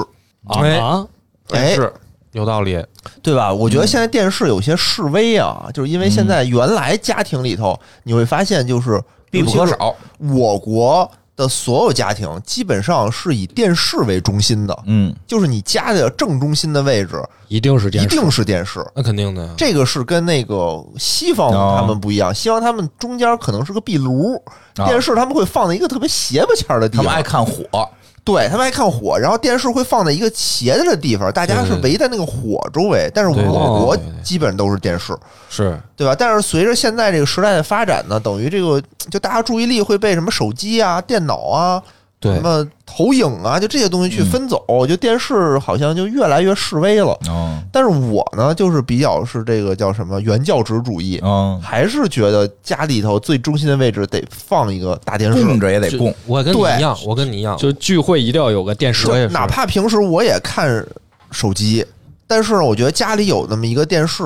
[0.49, 1.07] 哎啊，
[1.51, 1.93] 哎，是
[2.33, 2.83] 有道理，
[3.23, 3.53] 对吧？
[3.53, 9.67] 我觉得现在电视有些示威啊，就是因为现在原来家庭里头，你会发现就是必不可。
[9.67, 9.95] 少。
[10.19, 18.07] 我国的所有家庭基本上是以电视为中心的，嗯，就是你家的正中心的位置一定是电视。
[18.07, 18.85] 一定是电视。
[18.95, 19.55] 那肯定的呀。
[19.57, 24.35] 这个是跟那个西方哦他们不一样，西方他们中间可能是个壁炉，
[24.77, 27.91] 啊电视他们会放在一个特别斜巴前儿的地他们爱方，看火，
[28.25, 33.11] 对他们爱看火，然后电视会放在一个斜着的地方，大家是围在那个火周围。
[33.13, 35.13] 但是我国基本都是电视，
[35.51, 36.15] 是对吧？
[36.17, 38.81] 但是随着现在这个时代的发展呢，等于这个
[39.11, 41.83] 就大家注意力会被什么手机啊、电脑啊、
[42.23, 47.19] 对什么投影啊，就这些东西去分走，就电视好像就越来越示威了。
[47.29, 55.45] 嗯但是我呢，就是比较是这个叫什么原教旨主义，嗯，还是觉得家里头最中心的位置得放一个大电视。
[55.45, 56.15] 供着也得供。
[56.27, 60.87] 我跟你一样，我跟你一样，就聚会一定要有个电视我，也是哪怕平时我也看
[61.31, 61.85] 手机，
[62.27, 64.23] 但是呢，我觉得家里有那么一个电视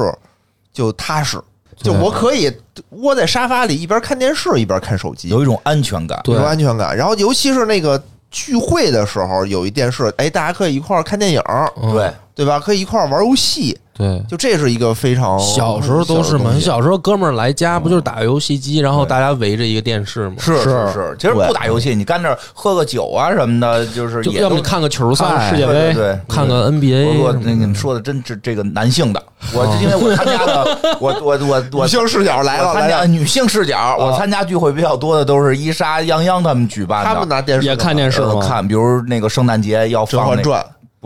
[0.73, 1.41] 就踏实，
[1.77, 2.51] 就我可以
[2.91, 6.21] 窝在沙发里一边看电视一边看手机，有一种安全感。
[6.25, 6.97] 对有安全感。
[6.97, 11.41] 然后尤其是那个聚会的时候，有一电视，哎，大家可以一块儿看电影，
[11.83, 12.59] 嗯对，对吧？
[12.59, 14.23] 可以一块儿玩游戏，对。
[14.29, 20.93] 就这是一个非常小时候都是嘛，小时候哥们儿来家不就是打游戏机，然后大家围着一个电视嘛，是是是。
[20.93, 21.17] 是。
[21.19, 25.95] 其实不打游戏，你干这喝个酒啊什么的，就是也要么看个球赛，世界杯。
[25.95, 37.07] 对看个 NBA 我我什么的那个说的真是这个男性的，我因为我参加的， 我我我我女性视角来了我参来女性视角，我参加聚会比较多的都是伊莎、泱泱他们举办的。
[37.07, 40.63] 他们拿电视也看电视看，比如那个圣诞节要《甄放那个嬛传》，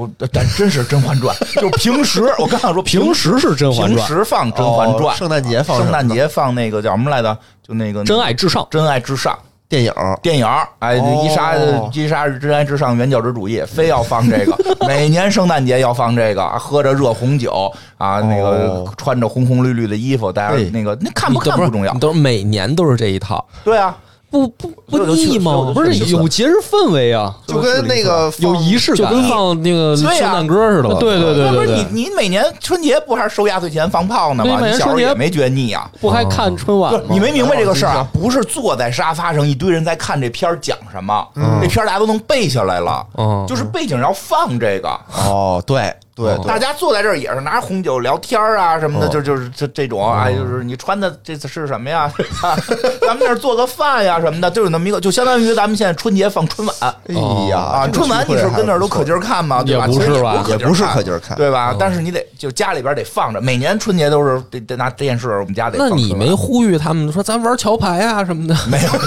[0.07, 7.37] 不，但真是《甄嬛传》， 就平时我刚想说平时是《甄嬛传平》，时放《甄嬛传哦》，圣诞节放圣诞节放那个叫什么来着？
[7.67, 8.67] 就那个真爱至上。
[8.71, 11.55] 真爱至上电影，电影儿，哎，哦伊莎
[11.93, 23.47] 伊莎是真爱至上原教旨主义，非要放这个，每年圣诞节要放这个，喝着热红酒啊，那个哦穿着红红绿绿的衣服，大家那个那看不看不重要，都是每年都是这一套。
[23.63, 23.97] 对啊，
[24.31, 25.73] 不不不腻吗？
[25.75, 30.95] 不是有节日氛围啊，就跟那个有仪式感，就跟放那个对呀圣诞歌似的了。
[31.01, 34.61] 对对对那不对对，是你你每年春节不还是收压岁钱放炮呢吗？
[34.65, 35.91] 你小时候每年春节也没觉得腻啊？
[36.01, 37.01] 不还看春晚吗？
[37.01, 38.07] 不是你没明白这个事儿啊？
[38.13, 41.27] 不是坐在沙发上一堆人在看这片儿讲什么，
[41.61, 44.89] 这片儿大家都能背下来了，嗯就是背景要放这个。
[45.27, 52.11] 哦，对对哦大家坐在这儿也是拿红酒聊天儿啊什么的，哦就就是这这种，啊，就是你穿的这次是什么呀？
[53.01, 56.77] 咱们这儿做个饭呀什么的，就有那么一个，就相当于咱们现在春节放春晚
[57.09, 57.15] 哎
[57.49, 59.63] 呀，啊，春晚你是跟那儿都可劲儿，看吗？
[59.63, 59.87] 对吧？
[59.87, 61.75] 也不其实是吧也不是可可劲儿看，对吧？
[61.79, 68.55] 但是你得就家里边得放着，每年春节都是得得拿电视，我们家得放那你没呼吁他们说咱玩桥牌啊什么的？
[68.71, 68.91] 没有？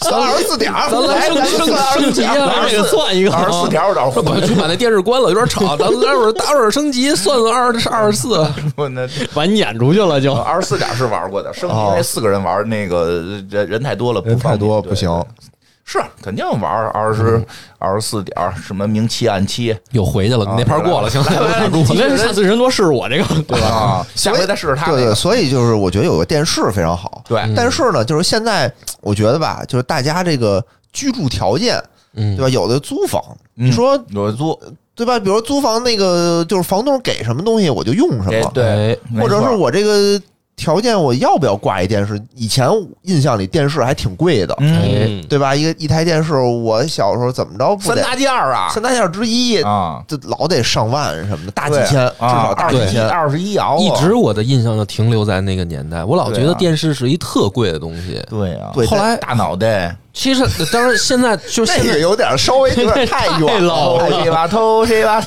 [0.00, 1.36] 咱二十四点儿，咱来升
[1.66, 2.34] 咱升级啊！
[2.34, 5.76] 咱给算一个二十四条，然后说不去把那电视关了，有点吵。
[5.76, 8.46] 咱们待会儿待会儿升级，算算二十二十四。
[8.76, 10.32] 我那 把你撵出去了就。
[10.34, 15.10] 二十四点是玩过的，升级哦那四个人玩那个人人太多了，不人太多不行。
[15.84, 17.44] 是肯定玩二十
[17.78, 21.68] 二十四点，什么明七暗七，又回去了，那盘过了，行来来来了。
[21.68, 23.66] 你下次人多试试我这个，对吧？
[23.66, 27.24] 啊，下回再试试他对对，所以就是我觉得有个电视非常好。
[27.26, 31.82] 对但是呢，就是现在我觉得吧，就是大家这个居住条件，
[32.14, 32.48] 嗯对吧？
[32.48, 33.20] 有的租房，
[33.56, 34.58] 嗯你说有的租，
[34.94, 35.18] 对吧？
[35.18, 38.50] 比如租房那个，就是房东给什么东西我就用什么，
[39.22, 40.20] 或者是我这个
[40.54, 42.20] 条件我要不要挂一电视？
[42.34, 42.68] 以前
[43.02, 44.56] 印象里电视还挺贵的，
[45.28, 45.54] 对吧？
[45.54, 48.68] 一个一台电视，我小时候怎么着不得三大件儿啊。
[48.70, 51.86] 三大件之一，啊，这老得上万什么的，大几对。
[51.86, 53.08] 千，至啊少大几千。
[53.08, 58.22] 二十一摇啊，一直我的印象就停留在那个年代，我老觉得电视是一特贵的东西。
[58.28, 65.24] 对啊，对后来大脑袋，其实当然现在就现在这个有点稍微有点太远 老了，谁吧偷谁吧，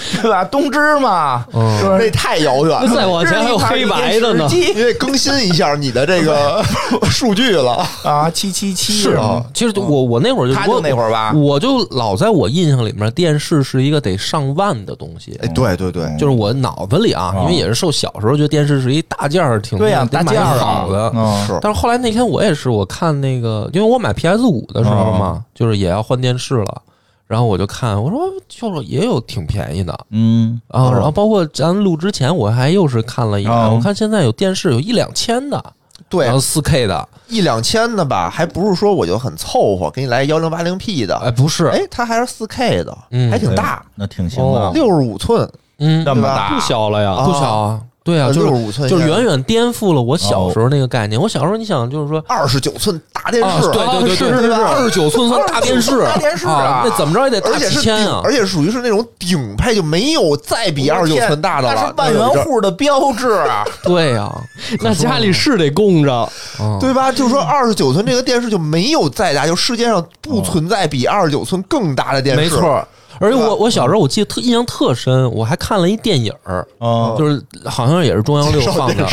[0.22, 0.44] 对吧？
[0.44, 1.98] 东芝嘛，嗯是不是？
[1.98, 2.88] 这太遥远了。
[2.94, 4.46] 再往前还有黑白的呢。
[4.50, 6.62] 你得更新一下你的这个
[7.10, 7.86] 数据了。
[8.02, 15.38] 啊，七七七是啊，其实我我那会儿就他就我那会儿吧，我就老在我印象里面，电视是一个得上万的东西。
[15.42, 21.12] 哎，对对对，就是我脑子里啊，哦因为也是受小时候觉得电视是一大件儿，挺对呀，得买大件儿啊好的。
[21.14, 26.82] 嗯是但是后来那天我也是，我看那个，因为我买 PS 五的时候嘛，就是也要换电视了，
[27.26, 29.98] 然后我就看，我说就是也有挺便宜的。
[30.10, 33.72] 嗯，啊，然后包括咱录之前，我还又是看了一眼，哦。
[33.74, 35.62] 我看现在有电视有一两千的，
[36.08, 36.24] 对。
[36.24, 51.20] 然后四 K 的，一两千的吧，还不是说我就很凑合，给你来幺零八零 P 的，哎，不是，哎，它还是四 K 的，嗯还挺大，那挺行哦的，六十五寸，嗯，这么大，不小了呀啊，不小啊，对啊，就是五寸，就是远远颠覆了我小时候那个概念。
[51.20, 52.24] 我小时候你想就是说。
[52.28, 58.20] 二十九寸大电啊，视，对对对是对对，是吧二十九寸算大电视，大电视啊啊，那怎么着也得大而且是顶几千啊！
[58.22, 63.64] 而且属于是那种顶配，就没有再比二十九寸大的了万元户的标志啊！
[63.82, 64.32] 对呀，
[64.80, 66.12] 那家里是得供着。
[66.58, 67.10] 啊，对吧？
[67.10, 72.86] 就是说二十九寸这个电视就没有再大，就世界上不存在比二十九寸更大的电视，没错。
[73.18, 79.06] 而且我我小时候我记得特印象特深，我还看了一电影儿，嗯就是好像也是中央六放的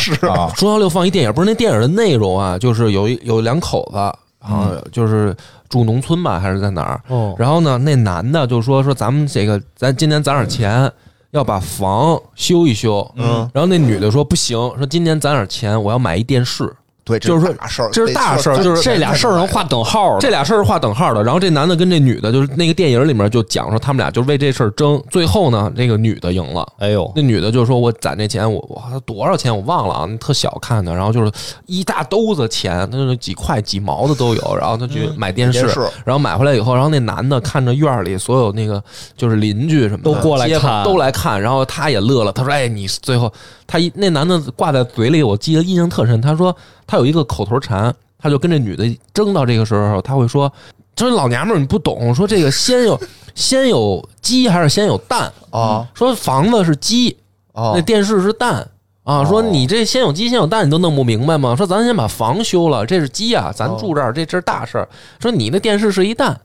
[0.56, 3.98] 中央六放一电影，不是那电影的内容啊，就是有一有两口子，
[4.40, 5.34] 啊，就是
[5.68, 7.00] 住农村吧，还是在哪儿？
[7.08, 10.90] 哦，然后呢，那男的就说说咱们这个，咱今年攒点钱，
[11.30, 13.10] 要把房修一修。
[13.16, 16.70] 嗯，然后那女的说不行，说今年攒点钱，我要买一电视。
[17.04, 20.18] 对，就是说大事儿，这是大事儿就是这俩事儿能画等号。
[20.18, 21.22] 这俩事儿是画等号的。
[21.22, 26.66] 然后这男的跟这女的，就是那个电影里面就讲说他们俩就为这事儿争，最后呢，那个女的赢了。
[26.78, 31.30] 哎呦，那女的就说：“我攒这钱，我我多少钱我忘了啊，那特小看的，然后就是
[31.66, 34.56] 一大兜子钱，那是几块几毛的都有。
[34.56, 35.66] 然后他去买电视，
[36.06, 38.82] 然后买回来以后，然后那男的看着院儿里所有那个
[39.14, 43.30] 就是邻居什么的都过来看都来看，然后他也乐了，他说：‘哎，你最后
[43.66, 46.18] 他一那男的挂在嘴里，我记得印象特深。
[46.22, 50.52] 他说他有一个口头禅，他就跟这女的争到这个时候，他会说
[50.94, 53.00] ：‘这老娘们儿你不懂，说这个先有
[53.34, 55.32] 先有鸡还是先有蛋？
[55.50, 57.16] 啊说房子是鸡，
[57.52, 58.68] 啊那电视是蛋
[59.02, 61.54] 啊，说你这先有鸡先有蛋，你都弄不明白吗？
[61.56, 64.88] 说咱先把房修了，这是鸡啊，咱住这儿，这这是大事儿。
[65.20, 66.40] 说你那电视是一蛋。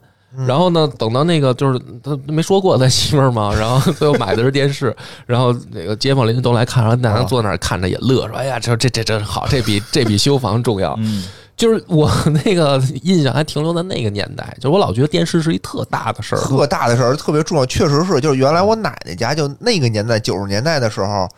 [0.46, 0.88] 然后呢？
[0.96, 4.94] 等到那个就是他没说过他媳妇儿嘛， 然后最后买的是电视，
[5.26, 11.24] 然后那个街坊邻居都来看，然后大家坐那儿看着也乐，说：“哎呀，这这这真好，这比这比修房重要。”嗯，
[11.56, 12.08] 就是我
[12.44, 21.28] 那个印象还停留在那个年代，就是我老觉得电视是一特大的事儿，特大的事儿，特别重要，确实是，就是原来我奶奶家就那个年代，九十年代的时候，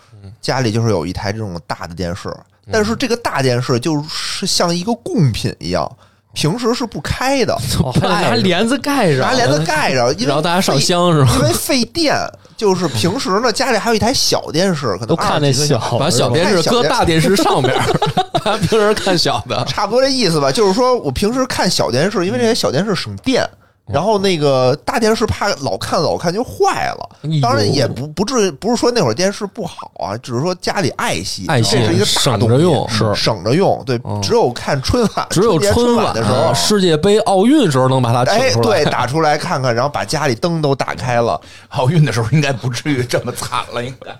[0.42, 2.31] 家里就是有一台这种大的电视，
[2.70, 5.90] 但是这个大电视就是像一个贡品一样，
[6.35, 11.31] 平时是不开的， 哦还拿帘子盖着，拿帘子盖着，因为然后大家上费香是吧？
[11.37, 12.14] 因为费电，
[12.57, 17.75] 就是平时呢，家里还有一台小电视，可能都看那20几寸小，把小电视搁大电视上面，
[18.45, 19.64] 大家平时看小的。
[19.66, 20.51] 差不多这意思吧。
[20.51, 23.49] 就是说我平时看小电视，因为这些小电视省电。
[23.92, 27.09] 然后那个大电视怕老看老看就坏了
[27.42, 33.83] 当然也不不至于不是说那会儿电视不好啊，只是说家里爱惜，爱惜这是一个大省着用是省着用。
[33.85, 38.83] 对嗯，只有看春晚，只有春晚的时候啊，世界杯、奥运时候能把它哎请，出来。
[38.83, 44.11] 对，打出来看看，然后把家里灯都打开了，奥运的时候应该不至于这么惨了，应该。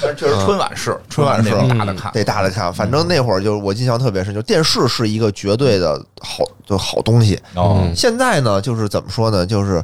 [0.00, 2.72] 但是确实春晚是春晚是大的看，得大的看。
[2.72, 7.40] 反正那会儿就是我印象特别深，就电视是一个绝对的好就好东西。
[7.54, 9.82] 哦，现在呢，就是怎么说呢，就是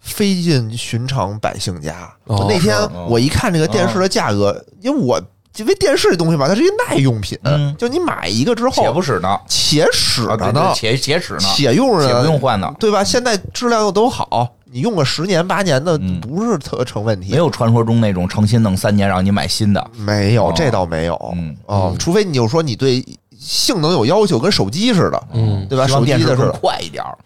[0.00, 2.12] 飞进寻常百姓家。
[2.48, 2.76] 那天
[3.08, 5.20] 我一看这个电视的价格，因为我
[5.56, 13.02] 因为电视这东西吧，它是一个耐用品，嗯就你买一个之后且不使呢，且使着呢，，且且使呢，且用着且呢，不用换呢，对吧？
[13.02, 17.30] 现在质量又都好，你用个十年八年的嗯不是特成问题。
[17.32, 19.90] 没有传说中那种诚心弄三年让你买新的。
[19.96, 21.34] 没有，哦这倒没有。
[21.36, 23.04] 嗯哦，除非你就说你对
[23.38, 25.86] 性能有要求，跟手机似的，嗯，对吧？
[25.86, 26.52] 手机的似的。
[26.52, 27.16] 快一点儿。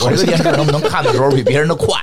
[0.00, 1.98] 我这个电视能不能看的时候比别人的快？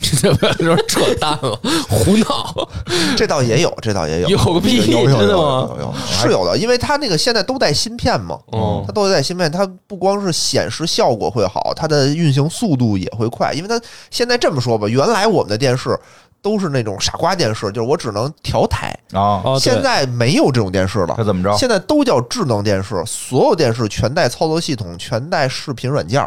[0.00, 2.68] 这不有点扯淡了，胡闹。
[3.16, 15.98] 这倒也有，这倒也有，有个屁真的有吗是有的，因为它那个现在都带芯片嘛，嗯它都带芯片，它不光是显示效果会好，它的运行速度也会快，因为它现在这么说吧，原来我们的电视
[16.42, 21.22] 都是那种傻瓜电视，就是我只能调台，啊，哦，现在没有这种电视了它。
[21.22, 21.54] 怎么着？
[21.56, 26.26] 现在都叫智能电视，所有电视全带操作系统，全带视频软件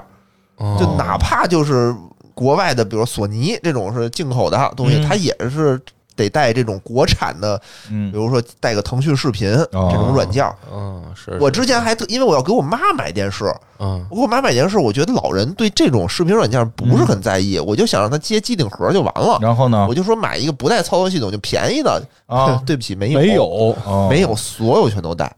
[0.80, 1.94] 就哪怕就是
[2.34, 5.04] 国外的，比如索尼这种是进口的东西，嗯。
[5.08, 5.80] 它也是
[6.15, 10.56] 得带这种国产的，比嗯，如说带个腾讯视频这种软件儿。
[10.72, 13.46] 嗯，是我之前还特，因为我要给我妈买电视，
[13.80, 14.06] 嗯。
[14.12, 19.39] 我给我妈买电视，我觉得老人对这种视频软件不是很在意，我就想让她接机顶盒就完了。
[19.41, 19.88] 然后呢？
[19.89, 19.96] 我？
[19.96, 23.19] 就说买一个不带操作系统就便宜的，啊 对不起，没有。
[23.19, 24.08] 没有，哦。
[24.08, 25.32] 没有，所有全都带。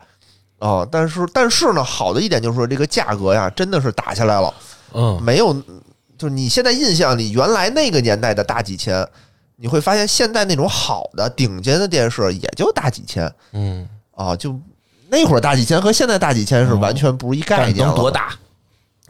[0.58, 4.54] 啊、但是但是呢，好的一点就是说这个价格呀，真的是打下来了，
[4.94, 5.22] 嗯。
[5.22, 5.56] 没有，
[6.18, 9.08] 就是你现在印象里原来那个年代的大几千，
[9.56, 14.58] 你会发现现在那种好的顶尖的电视也就大几千嗯，啊，就
[15.10, 17.94] 那会儿大几千和现在大几千是完全不是一概念了。
[17.94, 18.34] 能多大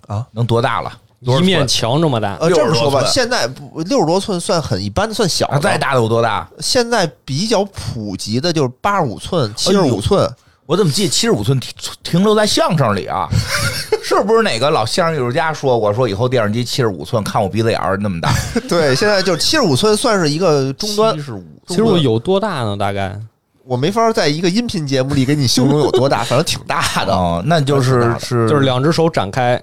[0.07, 0.27] 啊？
[0.31, 0.91] 能多大了？
[1.21, 5.47] 一面墙这么大，呃，这么说吧，60多寸现在不六十多寸算很一般的，算小。
[5.59, 6.47] 再大的有多大？
[6.59, 10.29] 现在比较普及的就是八十五寸、七十五寸，
[10.67, 11.73] 我怎么记得七十五寸停
[12.03, 13.27] 停留在相声里啊？
[14.03, 18.33] 是不是哪个老相声艺术家说过，说以后电视机七十五寸，看我鼻子眼儿那么大？
[18.67, 21.19] 对，现在就是七十五寸算是一个终端。
[21.19, 22.75] 十五，其实我有多大呢？
[22.77, 23.19] 大概
[23.63, 27.13] 我没法在一个音频节目里给你形容有多大， 反正挺大的。
[27.13, 29.59] 哦，那就是是就是两只手展开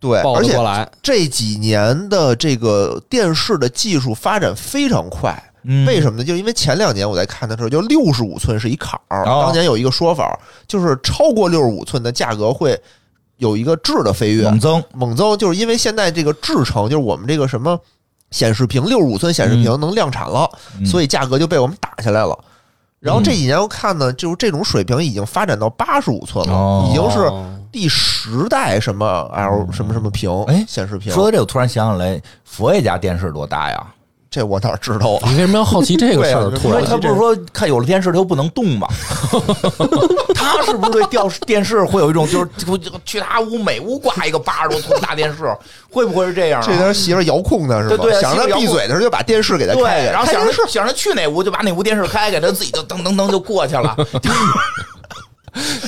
[0.00, 5.42] 对，抱而且得过来，这几年的这个电视的技术发展非常快。
[5.70, 6.24] 嗯为什么呢？
[6.24, 9.24] 就是因为前两年我在看的时候，就六十五寸是一坎儿。
[9.24, 12.80] 哦当年有一个说法，就是超过六十五寸的价格会
[13.36, 14.82] 有一个质的飞跃，猛增？
[14.94, 17.78] 猛增，就是因为现在这个制程，就是我们这个什么
[18.30, 20.50] 显示屏六十五寸显示屏能量产了，
[20.80, 22.36] 嗯所以价格就被我们打下来了。
[22.98, 31.12] 然后这几年我看呢，就是这种水平已经发展到八十五寸了，哦已经是哦第十代什么 L 什么什么屏，哎显示屏。
[31.12, 33.86] 说到这，我突然想起来，佛爷家电视多大呀？
[34.30, 35.30] 这我哪知道啊？
[35.30, 36.50] 你为什么要好奇这个事儿？
[36.60, 38.86] 突然他不是说看有了电视他又不能动吗？
[40.34, 42.48] 他是不是对电视电视会有一种就是
[43.04, 45.44] 去他屋每屋挂一个八十多寸大电视，
[45.90, 46.66] 会不会是这样啊？
[46.66, 48.02] 这他媳妇遥控的是吧？
[48.02, 53.96] 对对想让他闭嘴的时候就把电视给他，开开，然后想着想着去哪屋就把哪屋电视开开，他自己就噔噔噔就过去了。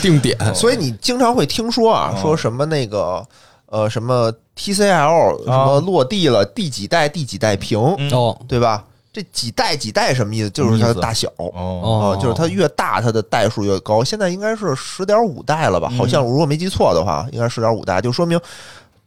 [0.01, 3.25] 定点，所以你经常会听说啊，哦说什么那个
[3.71, 8.85] 呃什么 TCL 什么落地了第几代第几代屏，嗯哦对吧？
[9.13, 10.51] 这几代几代什么意思？
[10.51, 11.29] 就是它的大小。
[11.39, 14.05] 哦，就是它越大，它的代数越高。
[14.05, 15.89] 现在应该是十点五代了吧？
[15.91, 18.41] 嗯好像如果没记错的话，应该十点五代，就说明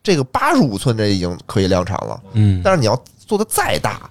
[0.02, 2.20] 这个八十五寸这已经可以量产了。
[2.34, 4.10] 嗯，但是你要做的再大，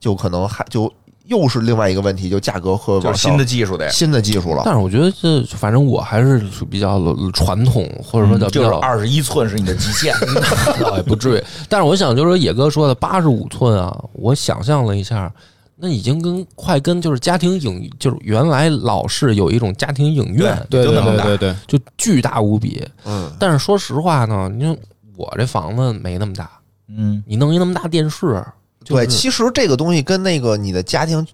[0.00, 0.90] 就可能还就
[1.26, 4.62] 又是另外一个问题，就价格和就是新的技术得，新的技术了。
[4.64, 6.38] 但是我觉得这反正我还是
[6.70, 7.00] 比较
[7.32, 10.14] 传统，或者说叫就是二十一寸是你的极限。
[10.80, 11.44] 倒也不至于。
[11.68, 15.32] 但是我想，就是说野哥说的八十五寸啊，我想象了一下，
[15.76, 22.86] 那已经跟快跟就是家庭影，就是原来老式有一种家庭影院，对对对对对，就巨大无比。
[23.04, 24.76] 嗯，但是说实话呢，你说
[25.16, 26.50] 我这房子没那么大，
[26.88, 28.44] 嗯，你弄一那么大电视，
[28.84, 31.26] 就是对，其实这个东西跟那个你的家庭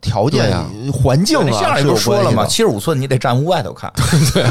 [0.00, 2.36] 条件啊、环境啊是有声里不说了吗？
[2.36, 3.92] 关系七十五寸你得站屋外头看。
[4.34, 4.42] 对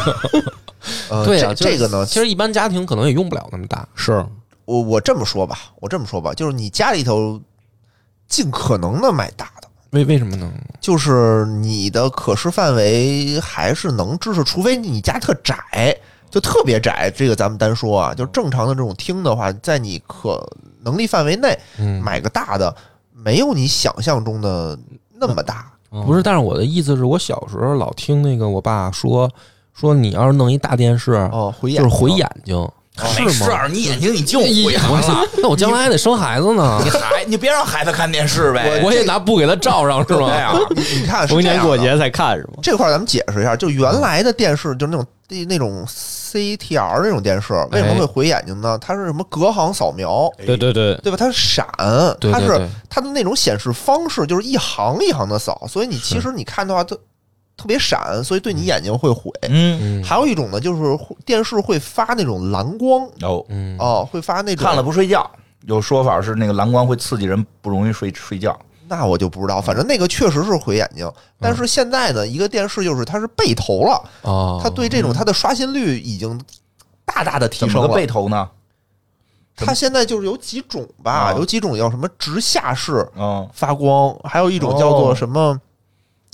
[1.10, 3.88] 啊，就是这这个呢，其实一般家庭可能也用不了那么大。
[3.95, 4.26] 是
[4.66, 7.39] 我我这么说吧，我这么说吧，就是你家里头
[8.28, 10.51] 尽可能的买大的，为为什么呢？
[10.80, 15.97] 就是你的可视范围还是能支持，除非你家特窄，
[16.30, 17.11] 就特别窄。
[17.15, 20.45] 这个咱们单说啊，就正常的这种厅的话，在你可
[20.84, 22.73] 能力范围内嗯，买个大的，
[23.13, 24.78] 没有你想象中的
[25.13, 25.71] 那么大。
[25.89, 29.30] 不是，但是我的意思是我小时候老听那个我爸说
[29.73, 32.55] 说，你要是弄一大电视，哦，回眼就是毁眼睛，
[33.17, 33.55] 没事是吗？
[33.55, 38.82] 儿，你眼睛你就毁我了，操，那我将来还得生孩子呢你，孩你别让孩子看电视呗。
[38.84, 40.28] 我也拿布给他罩上是吗？
[40.28, 42.55] 对啊，你看逢年过节才看是吗？
[42.61, 45.05] 这块儿咱们解释一下，就原来的电视，就是那种
[45.47, 45.86] 那种
[46.32, 48.78] CTR 这种电视，为什么会毁眼睛呢？
[48.80, 51.17] 它是什么隔行扫描，对对对，对吧？
[51.17, 52.69] 它是闪，它是对对对。
[52.89, 56.95] 它的那种显示方式就是一行一行的扫，所以你其实你看的话，它
[57.55, 59.32] 特别闪，所以对你眼睛会毁。
[59.43, 60.03] 嗯，嗯。
[60.03, 63.07] 还有一种呢，就是会电视会发那种蓝光。
[63.21, 63.43] 哦。
[63.49, 63.78] 嗯。
[63.80, 65.30] 哦，会发那种看了不睡觉，
[65.65, 68.57] 有说法是那个蓝光会刺激人，不容易睡睡觉。
[68.88, 71.12] 那我就不知道，反正那个确实是毁眼睛。
[71.40, 76.40] 但是现在呢，一个电视就是它是背投了，啊，它对这种它的刷新率已经
[77.06, 77.96] 大大的提怎么个升了。
[77.96, 78.50] 背投呢？
[79.56, 85.60] 它现在就是有几种吧，啊有几种叫什么直下式嗯，发光，还有一种叫做什么、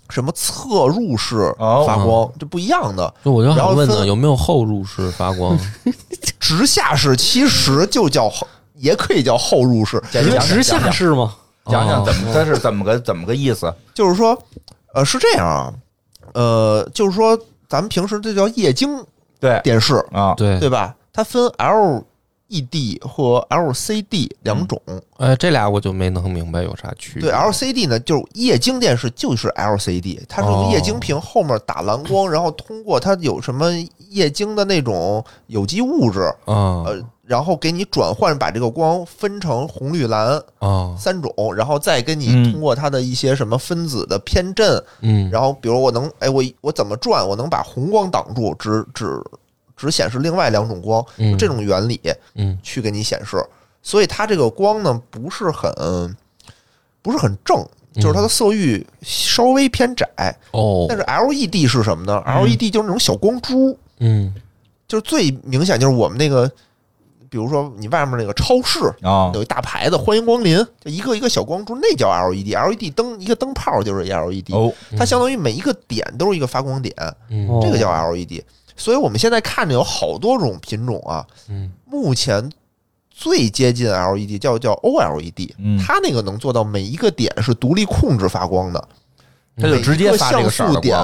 [0.10, 3.14] 什么侧入式哦发光，这不一样的。
[3.24, 5.58] 就我就然后想问呢，有没有后入式发光？
[6.38, 8.46] 直下式其实就叫后，
[8.76, 11.34] 也可以叫后入式，因为直下式嘛，
[11.66, 13.74] 讲讲哦怎么它是怎么个怎么个意思？
[13.94, 14.38] 就是说，
[14.94, 15.74] 呃，是这样啊，
[16.34, 17.38] 呃，就是说
[17.70, 18.90] 咱们平时这叫液晶
[19.40, 20.96] 对电视，啊，对对吧？
[21.14, 21.48] 它分
[22.54, 24.80] LED 和 LCD 两种。
[25.18, 27.30] 呃，这俩我就没弄明白有啥区别。
[27.30, 33.72] 对，LCD 呢，就是液晶电视就是 LCD，它是用液晶屏后面打蓝光，然后通过它有什么
[34.10, 42.52] 液晶的那种有机物质，啊呃，然后给你转换，把这个光分成红绿蓝啊三种，然后再跟你嗯。
[42.52, 49.22] 通过它的一些什么分子的偏振，嗯，然后比如我能，哎，我我怎么转，我能把红光挡住，只只
[49.86, 51.06] 只显示另外两种光，
[51.38, 52.00] 这种原理
[52.36, 53.38] 嗯去给你显示，
[53.82, 56.16] 所以它这个光呢不是很
[57.02, 57.58] 不是很正，
[57.96, 60.08] 就是它的色域稍微偏窄。
[60.52, 64.34] 哦但，是 LED 是什么呢？LED 就是那种小光珠，嗯
[64.88, 66.48] 就是最明显就是我们那个，
[67.30, 68.80] 比如说你外面那个超市。
[69.02, 72.54] 啊，有一大牌子“欢迎光临”，就一个一个小光珠，那叫 LED。
[72.54, 76.94] LED 灯一个灯泡就是 LED，、哦，它相当于每一个点都是一个发光点，
[77.62, 78.44] 这个叫 LED。
[78.76, 81.72] 所以我们现在看着有好多种品种啊，嗯。
[81.86, 82.50] 目前
[83.10, 85.80] 最接近 LED 叫叫 OLED，、嗯。
[85.80, 88.88] 它那个能做到每一个点是独立控制发光的，
[89.58, 90.98] 它就直接发像素点，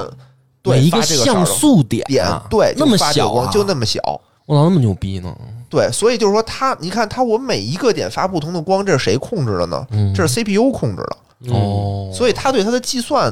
[0.62, 4.00] 对，每一个像素点点啊，对，那么小就那么小。
[4.46, 5.36] 我咋那么牛逼呢？
[5.70, 9.86] 对，所以就是说它，你看它，我每一个点发不同的光，这是谁控制的呢？
[9.92, 11.04] 嗯，这是 CPU 控制
[11.46, 13.32] 的，哦，所以它对它的计算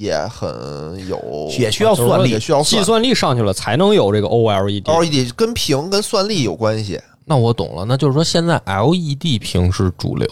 [0.00, 0.48] 也很
[1.06, 4.82] 有也需要算力也需要计算力上去了才能有这个 OLED。
[4.84, 6.98] LED 跟屏跟算力有关系。
[7.26, 10.26] 那我懂了，那就是说现在 LED 屏是主流，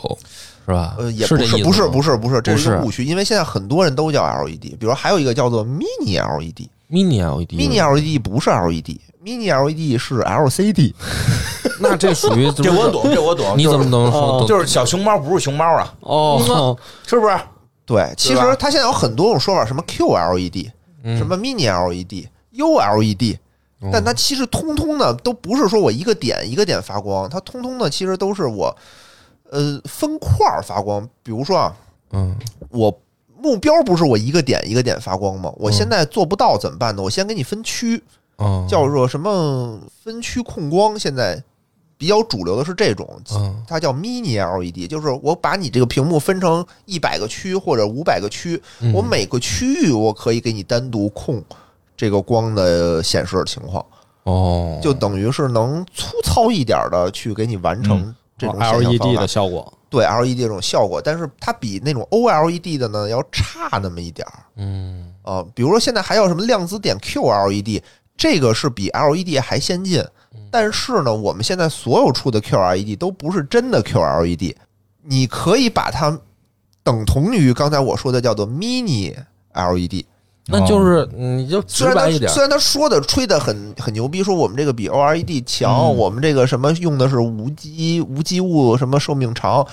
[0.65, 0.97] 是吧？
[0.99, 6.67] 呃，也是不是，不是，不是，不是，这是一个误区，因为现在很多人都叫 LED，比如还有一个叫做 Mini LED。
[6.91, 10.95] mini LED Mini LED 不是 LED，Mini LED 是 LCD。
[11.79, 13.55] 那这属于 这我懂，这我懂。
[13.59, 14.47] 你怎么能说哦？
[14.49, 15.95] 就是小熊猫不是熊猫啊？
[16.01, 16.75] 哦，
[17.07, 17.37] 是不是？
[17.89, 20.71] 对，其实它现在有很多种说法，什么 QLED，
[21.03, 23.39] 嗯什么 Mini LED、ULED，
[23.91, 28.77] 但它其实通通的都不是说我一个点一个点发光，它通通的其实都是我
[29.51, 31.09] 呃分块儿发光。
[31.23, 31.75] 比如说啊，
[32.11, 32.37] 嗯
[32.69, 32.95] 我
[33.41, 35.51] 目标不是我一个点一个点发光吗？
[35.57, 37.03] 我现在做不到怎么办呢？
[37.03, 38.03] 我先给你分区，
[38.37, 41.43] 哦，叫做什么分区控光，现在
[41.99, 43.63] 比较主流的是这种，嗯。
[43.67, 48.93] 它叫 Mini LED，就是我把你这个屏幕分成一百个区或者五百个区，嗯。
[48.95, 51.45] 我每个区域我可以给你单独控
[51.97, 53.85] 这个光的显示情况，
[54.23, 64.35] 哦，就等于是能粗糙一点的去给你完成这种 LED 的效果，对 LED 这种效果，但是它比那种 OLED 的呢要差那么一点儿。
[64.55, 65.13] 嗯。
[65.23, 65.45] 啊。
[65.53, 67.83] 比如说现在还有什么量子点 QLED，
[68.17, 70.01] 这个是比 LED 还先进，
[70.51, 74.55] 但是呢，我们现在所有出的 QLED 都不是真的 QLED，
[75.03, 76.19] 你可以把它
[76.83, 79.15] 等同于刚才我说的叫做 Mini
[79.55, 80.05] LED。
[80.51, 85.97] 那就是你就虽然他虽，然他说的吹的很很牛逼，说我们这个比 OLED 强，嗯。
[85.97, 89.67] 我们这个什么用的是无机无机物什么寿命长，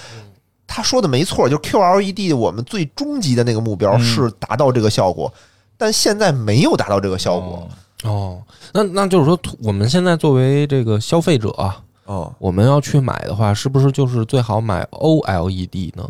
[0.67, 3.99] 他说的没错，就 QLED 我们最终极的那个目标嗯。
[4.01, 5.31] 是达到这个效果，
[5.77, 7.67] 但现在没有达到这个效果。
[7.69, 8.41] 哦哦，
[8.73, 16.07] 那那就是说，我们现在作为这个消费者啊，哦，我们要去买的话，是不是就是最好买 OLED 呢？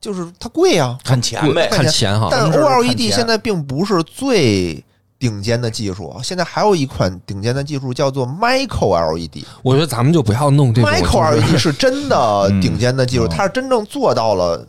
[0.00, 4.82] 就是它贵啊、看钱呗，看钱哈，但 OLED 现在并不是最
[5.18, 9.44] 顶尖的技术，现在还有一款顶尖的技术叫做 Micro LED。
[9.62, 14.66] 我觉得咱们就不要弄这种 Micro LED 是真的顶尖的技术，嗯它是真正做到了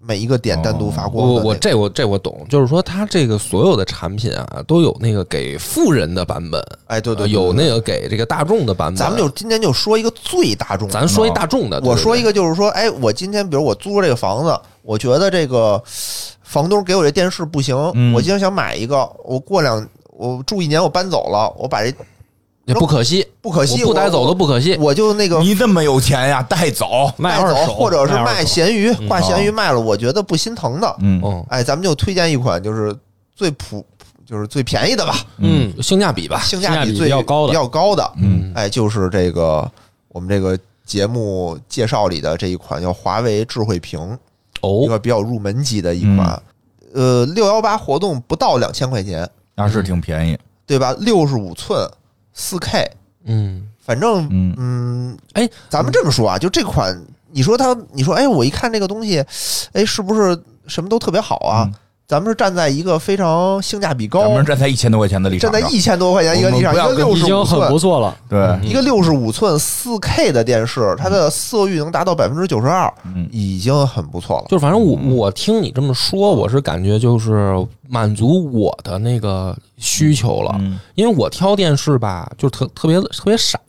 [0.00, 8.96] 每一个点单独发光的那我我这我这我懂，就是说它这个所有的产品啊，都有那个给富人的版本，哎对对对有对那个给这个大众的版本。
[8.96, 15.82] 咱们就今天就说一个最大众的，咱说一大众的，我说一个，个就是说，哎，我今天比如我租这个房子，我觉得这个
[16.42, 18.14] 房东给我这电视不行，嗯。
[18.14, 21.92] 我今天想买一个，我过两我住一年我搬走了，我把这
[22.68, 24.76] 也不可惜，不可惜我不带走都不可惜。
[24.78, 30.96] 我就那个你这么有钱呀，带走，带走，卖二手，或者是卖卖二手闲鱼，嗯挂咸鱼卖了，我觉得不心疼的。
[31.00, 32.94] 嗯嗯哎，咱们就推荐一款就是
[33.34, 33.84] 最普，
[34.26, 38.12] 就是最便宜的吧，嗯，性价比吧，性性价比最比较高的比较高的。
[38.18, 39.66] 嗯哎，就是这个
[40.08, 43.98] 我们这个节目介绍里的这一款叫华为智慧屏，
[44.60, 46.42] 哦一哦，个比较入门级的一款。
[46.94, 50.94] 呃，六幺八活动不到两千块钱，那是挺便宜，对吧？
[50.98, 51.88] 六十五寸，
[52.38, 52.88] 四 K，
[53.24, 54.54] 嗯，反正嗯。
[54.56, 56.96] 嗯，哎，咱们这么说啊，就这款，
[57.32, 59.18] 你说它，你说，哎，我一看这个东西，
[59.72, 61.64] 哎，是不是什么都特别好啊？
[61.66, 61.74] 嗯
[62.08, 68.16] 咱们是站在一个非常性价比高咱们，站在一千多块钱的立场，站在一千多块钱一个立场，一个六十五已经很不，错了。
[68.26, 74.46] 对，一个六十五寸四 K 的电视，它的色域能达到百分之九十二，嗯已经很不错了。
[74.48, 77.54] 就是反正我我听你这么说，我是感觉就是
[77.86, 83.60] 满足我的那个需求了，嗯因为我挑电视吧，就特特别特别傻，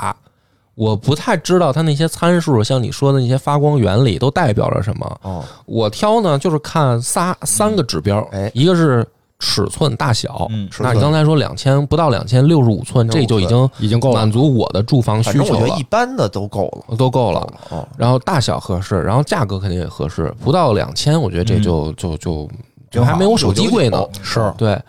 [0.79, 5.19] 我不太知道它那些参数，像你说的那些发光原理都代表着什么。
[5.23, 8.49] 哦，我挑呢就是看仨三个指标，哎。
[8.53, 9.05] 一个是
[9.39, 14.15] 尺寸大小，嗯那你刚才说两千不到两千六十五寸，这就已经已经够了。
[14.21, 15.43] 满足我的住房需求了。
[15.43, 17.45] 反正我觉得一，般的都够了，都够了。
[17.71, 22.49] 哦，然后大小合适，然后价格肯定也合适，不到两千，我觉得这就、就就
[22.89, 24.01] 就还没我手机贵呢。
[24.23, 24.49] 是。
[24.57, 24.81] 对，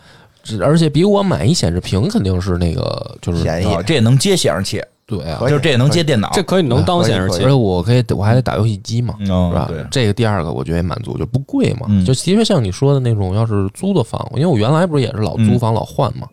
[0.61, 3.73] 而且比我买一显示屏肯定是那个就是便宜。
[3.73, 4.81] 啊这也能接显示器，
[5.17, 9.69] 对啊，就是这也能接电脑，这可以能当显示器而且我可以我还得打游戏机嘛，嗯是吧？
[9.91, 11.87] 这个第二个我觉得也满足，就不贵嘛。
[11.89, 16.27] 嗯就其实像你说的那种，要是租的房，因为我原来不是也是老租房老换嘛。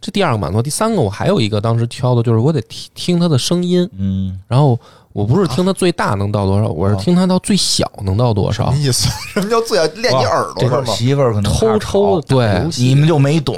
[0.00, 4.78] 这第二个满足，第三个我还有一个当时挑的就是我得听听它的声音，嗯然后
[5.12, 8.82] 我不是听它最大能到多少，我是听它到最小能到多少什么。
[8.82, 9.08] 意思？
[9.32, 10.94] 什么叫最小练你耳朵这个是吗？
[10.96, 13.54] 媳妇儿可能偷偷的对你们就没懂，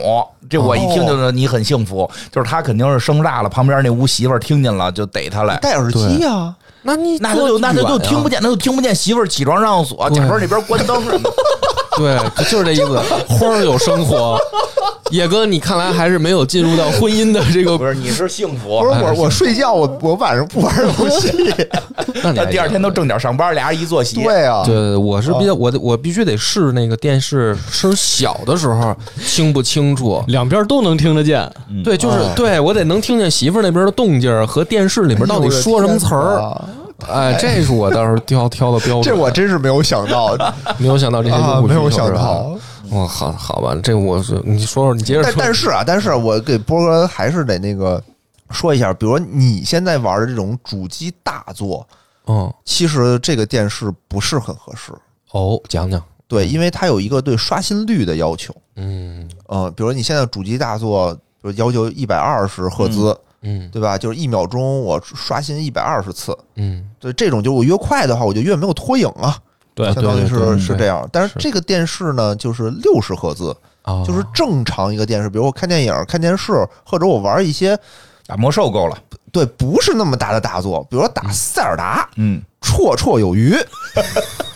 [0.55, 8.39] 这我一听就是你很幸福，就是他肯定是声大了，旁边那屋媳妇儿听见了就逮他来，戴耳机呀，那你那他就那他就听不见。
[8.41, 11.33] 那，就听不见媳妇儿起床上锁，对假装那边关灯什么的。
[11.99, 12.99] 对，就是这意思。
[13.29, 14.39] 花儿有生活，
[15.11, 17.87] 野哥，你看来还是没有进入到婚姻的这个不。
[17.87, 18.87] 是，你是幸福不。
[18.87, 21.55] 是我，我睡觉，我我晚上不玩游戏。
[22.23, 24.23] 那你第二天都正点上班，俩人一坐席。
[24.23, 30.23] 对啊，对，我是比较我我必须得试那个电视声小的时候清不清楚。
[30.29, 31.51] 两边都能听得见。
[31.85, 36.39] 对，就是哦对我得能听见媳妇那边的动静和电视里面到底说什么词儿。
[36.41, 36.65] 儿？
[37.09, 39.03] 哎，这是我当时挑挑的标准。
[39.03, 40.37] 这我真是没有想到
[40.79, 42.13] 没有想到这些啊，用户没有想。
[42.15, 42.57] 到。
[42.91, 45.43] 哦，好好吧，这我是你说说，你接着但说。
[45.43, 48.03] 但是啊，但是我给波哥还是得那个
[48.51, 51.87] 说一下，比如说你现在玩的这种主机大作，
[52.27, 54.93] 嗯，其实这个电视不是很合适。
[55.33, 56.01] 哦，讲讲。
[56.29, 58.55] 对，因为它有一个对刷新率的要求。
[58.77, 63.19] 嗯呃，比如你现在主机大作，比如要求一百二十赫兹，嗯
[63.71, 63.99] 对吧？
[63.99, 66.37] 就是一秒钟我刷新一百二十次。
[66.57, 69.37] 嗯，对，这种就是我越快的话，我就越没有拖影啊。
[69.75, 71.09] 对相当于是是这样。
[71.13, 76.53] 但是是这个电视呢，就是六十赫兹，哦，就是正常一个电视，比如我看电影、看电视，
[76.85, 77.77] 或者我玩一些
[78.27, 78.97] 打魔兽够了。
[79.33, 83.53] 对不是那么大的大作，比如说打塞尔达，嗯，绰绰有余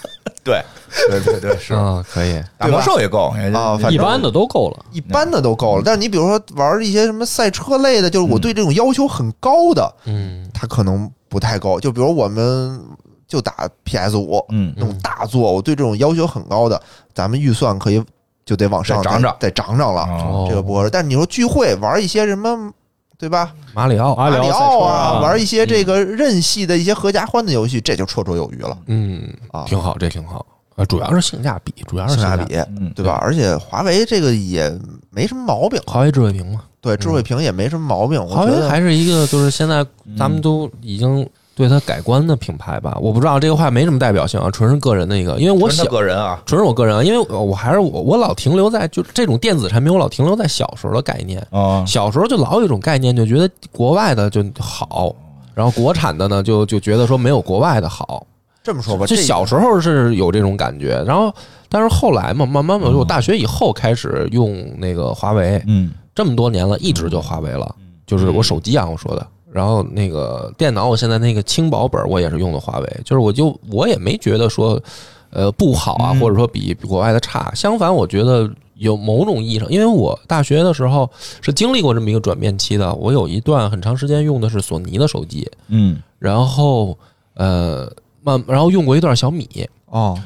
[0.49, 0.65] 对，
[1.11, 2.43] 对对对，是啊，可以。
[2.57, 4.85] 打魔兽也够啊反正一般的都够了。
[4.91, 5.83] 一般的都够了。
[5.85, 11.79] 但是你比如说玩一些什么赛车类的，就是我对这种要求很高的，嗯它可能不太够。
[11.79, 12.83] 就比如我们
[13.27, 16.81] 就打 PS 五嗯那种大作，我对这种要求很高的，
[17.15, 18.03] 咱们预算可以
[18.47, 20.03] 就得往上涨涨再涨涨了。
[20.03, 20.89] 哦这个不合适。
[20.89, 22.73] 但是你说聚会玩一些什么，
[23.19, 23.53] 对吧？
[23.75, 24.15] 马里奥。
[24.15, 29.65] 马里奥啊，玩一些这个任系的一些合家欢的游戏，这就绰绰有余了嗯，啊。
[29.67, 30.47] 挺好，这挺好。
[30.77, 33.19] 呃，主要是性价比，主要是价性价比，嗯，对吧？
[33.21, 34.73] 而且华为这个也
[35.11, 38.25] 没什么毛病，华为智慧屏嘛，对智慧屏也没什么毛病。
[38.25, 39.85] 我华为觉得还是一个就是现在
[40.17, 41.29] 咱们都已经
[41.59, 42.97] 对它改观的品牌吧。
[43.01, 51.45] 我不知道这个话没什么代表性啊，纯是个人的一个，因为我纯小个人啊，纯是我个人啊，因为我还是我我老停留在就这种电子产品，我老停留在小时候的概念。
[51.51, 55.13] 啊，小时候就老有一种概念，就觉得国外的就好，
[55.53, 58.25] 然后国产的呢就就觉得说没有国外的好，
[58.63, 61.35] 这么说吧，就这小时候是有这种感觉，然后
[61.69, 67.75] 但是后来嘛，慢慢慢，我大学以后开始用那个华为，嗯这么多年了，一直就华为了，
[68.07, 69.27] 就是我手机啊，我说的。
[69.59, 74.81] 然后那个电脑，我现在那个轻薄本我也是用的华为，就是我就我也没觉得说，
[75.31, 76.21] 呃不好啊，嗯。
[76.21, 77.53] 或者说比比国外的差。
[77.57, 86.01] 相反，我觉得有某种意义上，因为我大学的时候是经历过这么一个转变期的，我有一段很长时间用的是索尼的手机，嗯。
[86.21, 86.97] 然后
[87.35, 87.93] 呃
[88.23, 90.17] 慢，然后用过一段小米，哦，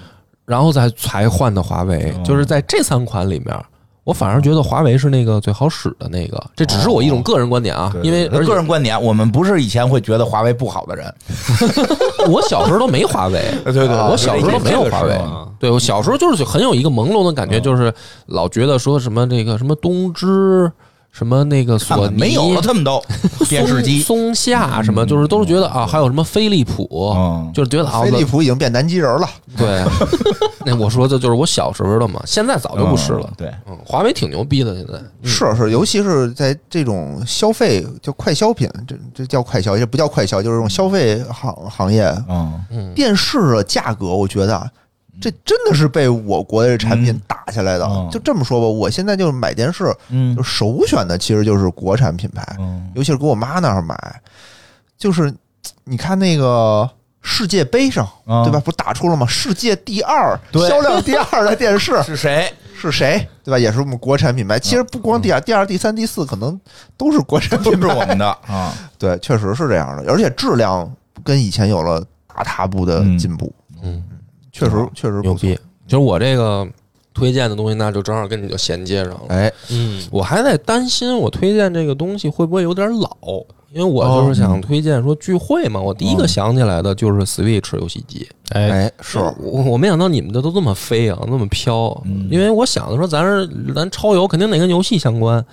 [0.44, 2.22] 然后再才换的华为，哦。
[2.22, 3.56] 就是在这三款里面，
[4.04, 6.42] 我反而觉得华为是那个最好使的那个。
[6.56, 11.14] 这只是我一种个人观点啊，因为个人观点，我们不是以前会觉得华为不好的人，
[12.28, 15.18] 我小时候都没华为，对对对我小时候都没有华为。
[15.58, 17.92] 对我小时候就是很有一个朦胧的感觉，就是
[18.26, 20.70] 老觉得说什么这个什么东芝，
[21.12, 23.00] 什么那个索尼，没有了，他们都
[23.46, 29.84] 电视机，松松下什么，就是都是觉得啊，还有什么飞利浦嗯，就是觉得啊，飞利浦已经变南极人了， 对，
[30.64, 33.26] 那我说的就是我小时候的嘛，现在早就不是了。
[33.28, 33.34] 嗯。
[33.36, 34.94] 对，嗯，华为挺牛逼的，现在。
[35.22, 42.52] 是是，尤其是在这种消费叫快消品，这这叫快消，也不叫快消，就是这种消费行行业，嗯。
[42.70, 44.66] 嗯，电视的价格，我觉得啊，
[45.20, 47.84] 这真的是被我国的产品打下来的。
[47.84, 53.96] 嗯就这么说吧，我现在就是买电视，嗯就首选的其实就是国产品牌，嗯尤其是给我妈那儿买，
[54.96, 55.32] 就是
[55.84, 56.88] 你看那个
[57.20, 58.60] 世界杯上，嗯对吧？
[58.64, 59.26] 不打出了吗？
[59.26, 60.38] 世界第二，
[60.68, 62.52] 销量第二的电视 是谁？
[62.74, 63.28] 是谁？
[63.44, 63.58] 对吧？
[63.58, 64.58] 也是我们国产品牌。
[64.58, 66.58] 其实不光第二、第二、第三、第四，可能
[66.96, 67.88] 都是国产都品牌。
[67.88, 70.90] 是我们的啊， 对，确实是这样的，而且质量
[71.22, 72.04] 跟以前有了
[72.34, 73.52] 大踏步的进步。
[73.84, 74.02] 嗯，
[74.52, 75.20] 确实确实。
[75.22, 75.58] 牛逼。
[75.88, 76.66] 就是我这个
[77.12, 79.22] 推荐的东西，那就正好跟你就衔接上了。
[79.28, 83.10] 哎，嗯，我还在担心我推荐这个东西会不会有点老，
[83.72, 88.26] 因为我就是想推荐说聚会嘛，我第一个想起来的就是 Switch 游戏机。
[88.50, 95.44] 哎，哎，是我我没想到你们的都这么飞啊，那么飘，嗯因为我想的说咱是咱超游肯定得跟游戏相关，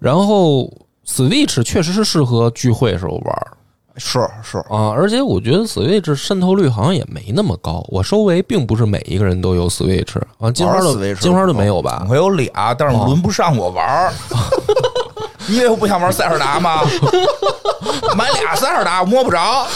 [0.00, 0.70] 然后
[1.06, 3.52] Switch 确实是适合聚会时候玩儿
[3.98, 12.06] 是是，啊，而且我觉得 Switch 渗透率好像也没那么高，我周围并不是每一个人都有 Switch 啊，金花玩的金花的没有吧？
[12.08, 14.12] 我有俩，但是轮不上我玩儿。
[15.48, 16.82] 你以为我不想玩塞尔达吗？
[18.16, 19.66] 买俩塞尔达我摸不着，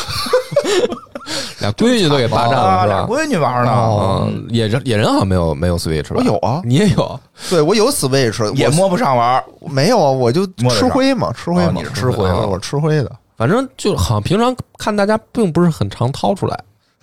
[1.61, 3.07] 俩闺女都给霸占了俩？
[3.07, 6.17] 闺女玩呢，啊，野人野人好像没有没有 Switch 吧？
[6.19, 7.21] 我有啊你也有？
[7.49, 9.45] 对我有 Switch，也摸不上玩儿。
[9.71, 13.11] 没有啊，我就吃灰嘛，吃灰嘛，哦吃灰的我吃灰的。
[13.43, 16.57] 反正就好像平常看大家并不是很常掏出来。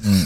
[0.05, 0.25] 嗯，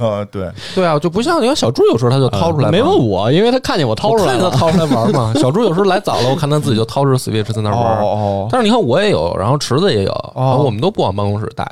[0.00, 4.48] 呃， 对，对啊，就不像你看小猪有时候他就掏出来没问我，因为他看见我掏出来他。
[4.48, 5.34] 掏出来玩嘛。
[5.38, 7.98] 小猪有时候来早了，我看他自己就掏出 Switch 在那玩。
[7.98, 11.70] 哦哦，但是你看我也有，然后池子也有，然后我们都不往办公室带。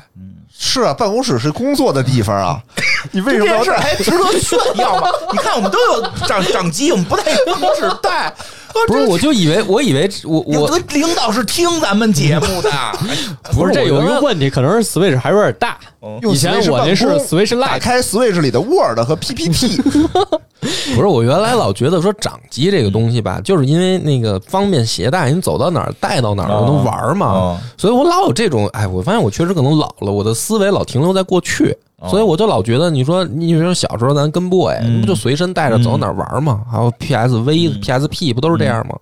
[0.55, 2.61] 是啊，办公室是工作的地方啊，
[3.09, 5.07] 你为什么要这件事还值得炫耀吗？
[5.33, 8.31] 你看我们都有掌掌机，我们不带办公室带。
[8.87, 12.71] 不是，我就以为我以为我我的领导是听咱们节目的，
[13.53, 15.77] 不是，这有一个问题，可能是 Switch 还有点大。
[16.31, 19.81] 以前我那是 Switch 打开 Switch 里的 Word 和 PPT，
[20.95, 31.75] 不是我原来老觉得说掌机这个东西吧，就是因为那个方便携带，你走到哪儿带到哪儿哦能玩嘛哦，所以我老有这种哎，我发现我确实可能老了，我的思维老停留在过去。
[32.07, 36.61] 所以我就老觉得，你说，你说小时候咱跟 boy，嗯不就随身带着走到哪儿玩嘛？
[36.71, 38.95] 还有 PSV、PSP 不都是这样吗？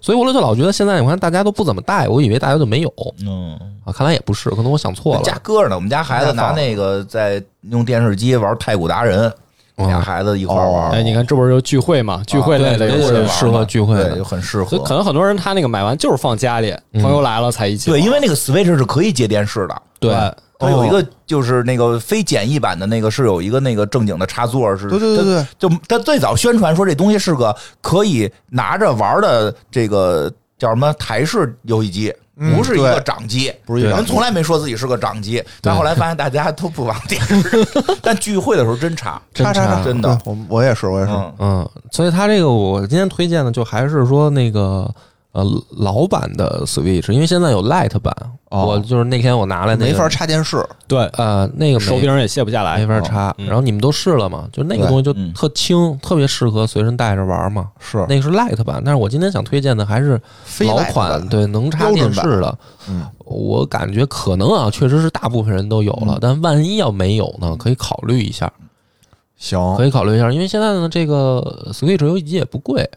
[0.00, 2.92] 所以我就老觉得现在你看大家都不怎么带，我以为大家就没有
[3.26, 5.36] 嗯，啊，看来也不是，可能我想错了家。
[5.42, 5.74] 搁着呢。
[5.74, 9.32] 我们家孩子拿那个在用电视机玩太古达人，
[9.76, 10.92] 嗯俩孩子一块儿玩。
[10.92, 12.22] 哎，你看这不是就聚会嘛？
[12.26, 14.82] 聚会类的游戏对对对，适合聚会对，就很适合所以。
[14.82, 17.90] 可能很多人他那个买完就是放家里，嗯朋友来了才一起。
[17.90, 19.82] 对，因为那个 Switch 是可以接电视的。
[19.98, 20.14] 对，
[20.58, 37.66] 它有一个就是那个非简易版的那个是有一个那个正经的插座，是对对对对，就它最早宣传说这东西是个可以拿着玩的这个叫什么台式游戏机，嗯不是一个掌机，不是人从来没说自己是个掌机，但后来发现大家都不往电视，
[38.00, 41.34] 但聚会的时候真差，真差叉叉叉，真的我我也是，我也是，嗯。
[41.40, 44.88] 嗯，所以他这个我今天推荐的就还是说那个
[45.34, 45.44] 呃
[45.76, 48.14] 老版的 Switch，因为现在有 Lite 版，
[48.50, 48.66] 哦。
[48.66, 52.78] 我就是那天我拿来那个没法插电视，对，呃那个没手柄也卸不下来。
[52.78, 52.86] 没。
[52.86, 53.46] 法插，嗯。
[53.46, 54.48] 然后你们都试了嘛？
[54.52, 55.32] 就那个对东西就嗯。
[55.34, 57.68] 特轻，特别适合随身带着玩嘛。
[57.78, 57.98] 是。
[58.08, 61.28] 那个是 Lite 版，但是我今天想推荐的还是非老 Lite 款，版。
[61.28, 62.58] 对，能插电视的。
[62.88, 68.52] 嗯，我感觉可能啊，确实是大部分人都有了，但万一要没有呢，可以考虑一下，
[69.36, 72.88] 行，可以考虑一下，因为现在呢，这个 Switch 游戏机也不贵，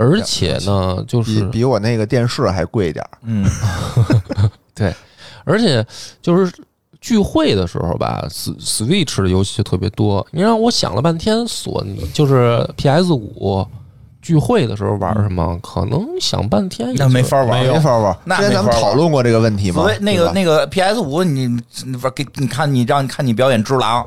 [0.00, 3.18] 而且呢，就是比比我那个电视还贵点儿。
[3.22, 3.44] 嗯
[5.44, 5.84] 而且
[6.22, 6.52] 就是
[7.00, 10.26] 聚会的时候吧 Switch 的游戏就特别多。
[10.30, 13.66] 你让我想了半天，索尼就是 PS 五
[14.22, 18.14] 聚会的时候玩什么，可能想半天也那没法玩，没法玩。
[18.24, 19.76] 那之前咱们讨论过这个问题吗？
[19.76, 19.98] 所谓？
[20.00, 21.48] 那个那个 PS 五，你
[22.14, 24.06] 给你看你让你看你表演只狼。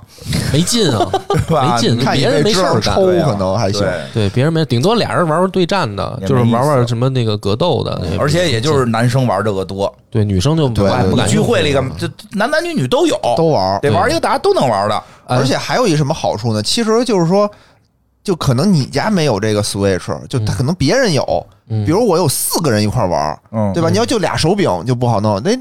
[0.51, 1.03] 没劲啊，
[1.49, 1.73] 吧？
[1.75, 2.79] 没劲，看别人没事儿。
[2.79, 3.81] 抽可能还行。
[4.13, 14.95] 对，别人没，顶多俩人玩玩对战的，就是玩玩什么那个格斗的，而且也就是男生玩这个多，对女生就不爱不敢聚会里个个这男男女女都有，都玩得玩一个大家都能玩的。
[15.25, 16.61] 哎而且还有一什么好处呢？
[16.61, 17.49] 其实就是说，
[18.23, 21.83] 就可能你家没有这个 Switch，就他可能别人有，嗯。
[21.85, 23.71] 比如我有四个人一块玩，嗯。
[23.73, 23.89] 对吧？
[23.89, 25.51] 你要就俩手柄就不好弄，那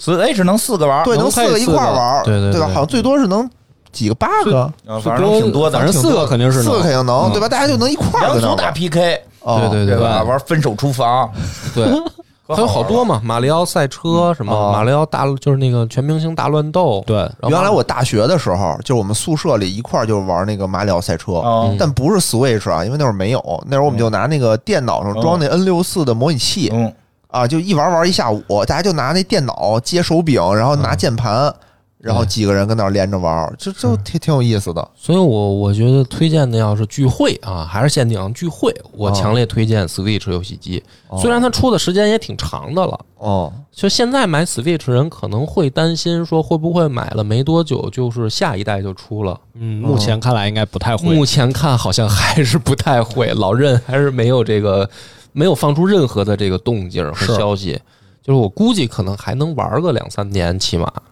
[0.00, 2.40] ，Switch 能四个玩，对，能能四个一块玩，对？
[2.40, 2.66] 对对对。
[2.68, 3.48] 好像最多是能
[3.90, 6.90] 几个八个，啊反正挺多的，反正四个肯定是四个肯。
[6.92, 7.48] 定能，对吧？
[7.48, 8.70] 大家就能一块儿洋葱打。
[8.70, 9.98] PK，哦对对对。
[9.98, 10.22] 吧？
[10.22, 11.28] 玩分手厨房，
[11.74, 11.84] 对，
[12.54, 21.74] 还有好多嘛，马里奥赛车什么，哦马里奥大就是那个全明星大乱斗，对，然后原来我大学的时候，就是我们宿舍里一块儿就玩那个马里奥赛车，哦。
[21.78, 26.92] 但不是 Switch 啊，因为那会儿没有，那会儿我们就拿那个电脑上装那 N 六四的模拟器嗯，
[27.28, 31.54] 啊，就一玩玩一下午，大家就拿那电脑接手柄，然后拿键盘，
[32.02, 34.86] 然后几个人跟那儿连着玩，这就挺挺有意思的。
[34.96, 40.82] 所以我我觉得推荐的要是聚会啊，还是限定聚会，我哦强烈推荐 Switch 游戏机。
[41.08, 49.38] 哦虽然它出的时间也挺长的了，哦，就现在买 Switch 人可能会担心说会不会买了没多久就是下一代就出了。
[49.54, 51.14] 嗯，目前看来应该不太会。
[51.14, 54.90] 目前看好像还是不太会，老任还是没有这个
[55.30, 57.80] 没有放出任何的这个动静和消息，
[58.22, 61.02] 就是我估计可能还能玩个两三年，起码哦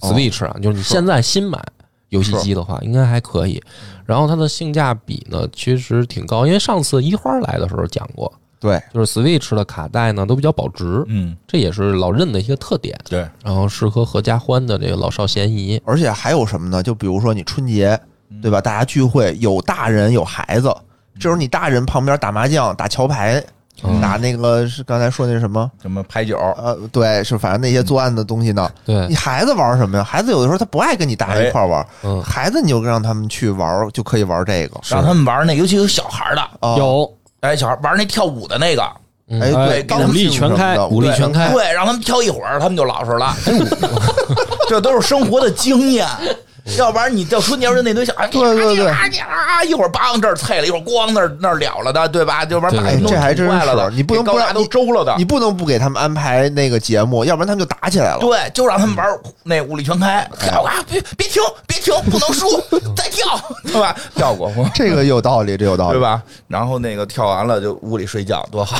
[0.00, 1.62] Switch 啊，就是你现在新买
[2.10, 3.62] 游戏机的话，应该还可以。
[4.04, 12.98] 然后它的性价比呢，其实挺高，因为上次一花来的时候讲过，对，就是 Switch 的卡带呢都比较保值，嗯，这也是老任的一些特点。
[13.08, 16.82] 对，然后适合合家欢的这个老少咸宜，而且还有什么呢？
[16.82, 17.98] 就比如说你春节，
[18.42, 18.60] 对吧？
[18.60, 20.74] 大家聚会，有大人有孩子，
[21.14, 23.42] 这时候你大人旁边打麻将、打桥牌、
[23.82, 25.70] 嗯打那个是刚才说那什么？
[25.82, 28.70] 什么牌九，呃，对，是反正那些作案的东西呢。
[28.84, 30.04] 对你，孩子玩什么呀？
[30.04, 34.80] 孩子有的时候他不爱跟你大人一块儿玩，嗯，孩子你就让他们去玩，就可以玩这个。
[34.88, 38.82] 让他们玩那，尤其有小孩的，啊，有哎，小孩玩那跳舞的那个，
[39.28, 43.34] 嗯哎，哎对，给他钢武力全开的武力全开对，让他们跳一会儿，他们就老实了。
[44.68, 46.06] 这都是生活的经验。
[46.78, 48.98] 要不然你到春节时候那堆小孩，对对对啊
[49.28, 52.42] 啊，一会儿梆这儿啐了，一会儿咣那儿那儿了了的，对吧？
[52.44, 55.24] 要不然把对对弄这还真坏了的，是你不能给高达都不让你周了的你。
[55.24, 58.18] 不能不给他们安排那个节目，要不然他们就打起来了。
[58.20, 59.06] 对，就让他们玩
[59.42, 60.26] 那武力全开！
[60.88, 62.48] 别别停，别停，不能输，
[62.96, 63.94] 再跳，对吧？
[64.14, 66.00] 跳过，这个有道理，这有道理，对？
[66.00, 66.22] 吧？
[66.48, 68.76] 然后那个跳完了就屋里睡觉，多好。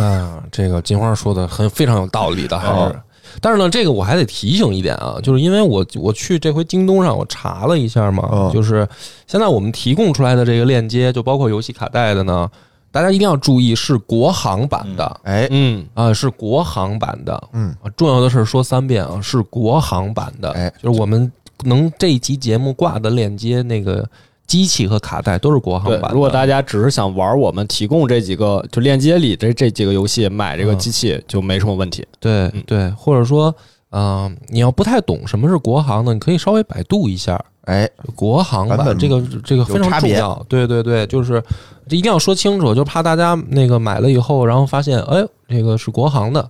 [0.00, 3.00] 啊，这个金花说的很非常有道理的，还是。
[3.40, 8.88] 但是呢，这个我还得提醒一点啊，就是因为我我去这回京东上我查了一下嘛，嗯就是
[9.26, 12.50] 现在我们提供出来的这个链接，就包括游戏卡带的呢，
[12.90, 15.20] 大家一定要注意是国行版的。
[15.24, 17.74] 哎，嗯，啊，是国行版的，嗯。
[17.82, 20.72] 啊，重要的是说三遍啊，是国行版的，哎。
[20.82, 21.30] 就是我们
[21.64, 24.08] 能这一期节目挂的链接，那个
[24.48, 26.10] 机器和卡带都是国行版。
[26.12, 32.04] 如果大家只是想玩我们提供这几个就链接里这这几个游戏，买这个嗯机器就没什么问题。
[32.18, 33.54] 对嗯对，或者说，
[33.90, 40.46] 嗯、你要不太懂什么是国行的，你可以稍微百度一下哎，国行版本这个这个非常有差别重要。
[40.48, 41.42] 对对对，就是
[41.86, 46.40] 这一定要说清楚，就怕大家那个买了以后，然后发现哎，这个是国行的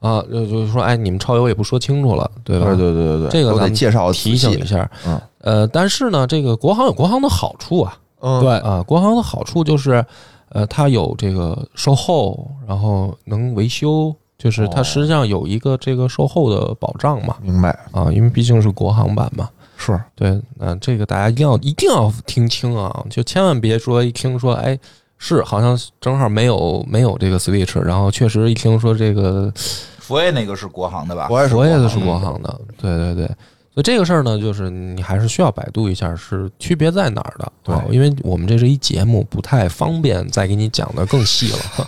[0.00, 2.66] 啊，就就是说哎，你们超游也不说清楚了，对吧？
[2.66, 4.90] 对对对对对，这个咱们介绍提醒一下，下。
[5.06, 10.04] 嗯呃，但是呢，这个国行有国行的好处啊，嗯，对，啊，国行的好处就是，
[10.48, 19.48] 呃，它有这个售后，然后能维修，就是它实际上有一个这个售后的保障嘛，明白，啊，因为毕竟是国行版嘛。
[19.76, 19.96] 是。
[20.16, 24.76] 对，那、这个大家一定要一定要听清啊，就千万别说一听说，哎，
[25.16, 29.52] 是好像正好没有没有这个 Switch，然后确实一听说这个
[30.00, 31.28] 佛爷那个是国行的吧？
[31.30, 33.30] 我也是佛爷的是国国行的，对对对。
[33.76, 41.86] 所以这个事儿呢，就是你还是需要百度一下是区别在哪儿的，对啊因为我们这是一节目，不太方便再给你讲的更细了。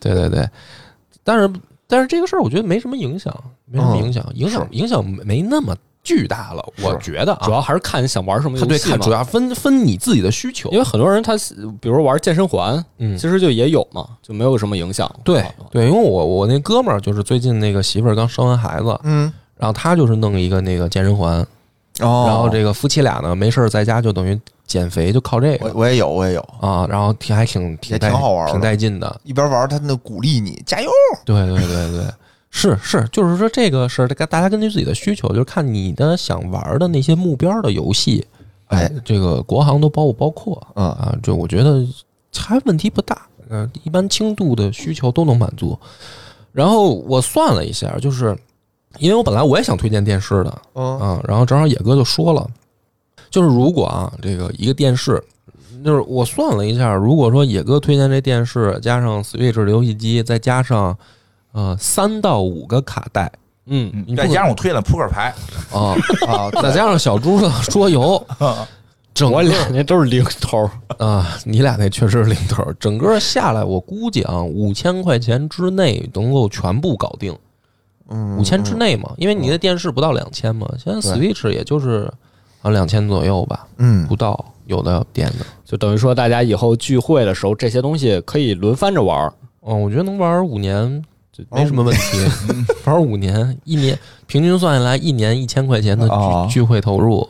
[0.00, 0.48] 对对对，
[1.22, 1.50] 但是
[1.86, 3.30] 但是这个事儿我觉得没什么影响，
[3.66, 11.34] 没什么嗯影响，影响影响没没那么巨大了，我觉得啊，主要还是看你想玩什么游戏主要分分你自己的需求因，为很多人他
[11.82, 15.06] 比如玩健身环，嗯其实就也有嘛，就没有什么影响。
[15.22, 21.38] 对对，因为我我那哥们儿就是最近那个媳妇儿刚生完孩子，嗯，然后他就是弄一个那个健身环，
[22.00, 29.20] 哦，然后这个夫妻俩呢没事儿在家就等于减肥，就靠这个我我也有，我也有，啊，然后挺还挺挺也带挺好玩的挺带劲的。
[29.24, 30.90] 一边玩他那鼓励你加油，
[31.24, 32.04] 对对对对，
[32.50, 38.26] 是是，就是说这个是大大家根据自己的需求，就是看你的想玩的那些目标的游戏，
[38.66, 41.16] 哎，这个国行都包不包括嗯啊？
[41.22, 41.86] 就我觉得
[42.36, 45.78] 还问题不大，嗯、一般轻度的需求都能满足。
[46.52, 48.36] 然后我算了一下，就是
[48.98, 52.46] 因为我本来我也想推荐电视的，嗯啊，然后正好野哥就说了，
[53.30, 55.22] 就是如果啊，这个一个电视，
[55.84, 60.96] 就是我算了一下，如果说野哥推荐这电视，加上 Switch 的游戏机，再加上
[61.52, 63.30] 呃三到五个卡带
[63.66, 65.34] 嗯，再加上我推了扑克牌，
[65.72, 65.94] 啊
[66.28, 68.24] 啊，再加上小猪的 桌游，
[69.12, 77.38] 整个我俩那都是零头，啊，你俩那确实是零头，整个下来我估计啊，五千块钱之内能够全部搞定，嗯
[78.38, 82.10] 五千之内嘛，因为你的电视不到两千嘛，现在 Switch 也就是
[82.62, 85.46] 啊两千左右吧，嗯不到有的店的。
[85.64, 89.32] 就等于说大家以后聚会的时候，这些东西可以轮番着玩儿。
[89.60, 91.02] 哦，我觉得能玩五年
[91.32, 92.18] 就没什么问题，
[92.86, 97.28] 玩五年，一年平均算下来一年一千块钱的哦聚聚会投入。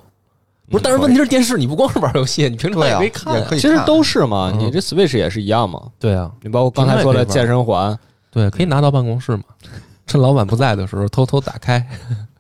[0.69, 3.39] 不是，但是问题是电视，你不光是玩游戏，你平常也可以看呀。
[3.41, 5.81] 也可以看其实都是嘛，嗯你这 Switch 也是一样嘛。
[5.99, 7.99] 对啊，你包括刚才说的健身环，
[8.31, 9.45] 对，可以拿到办公室嘛，
[10.07, 11.87] 趁老板不在的时候偷偷打开。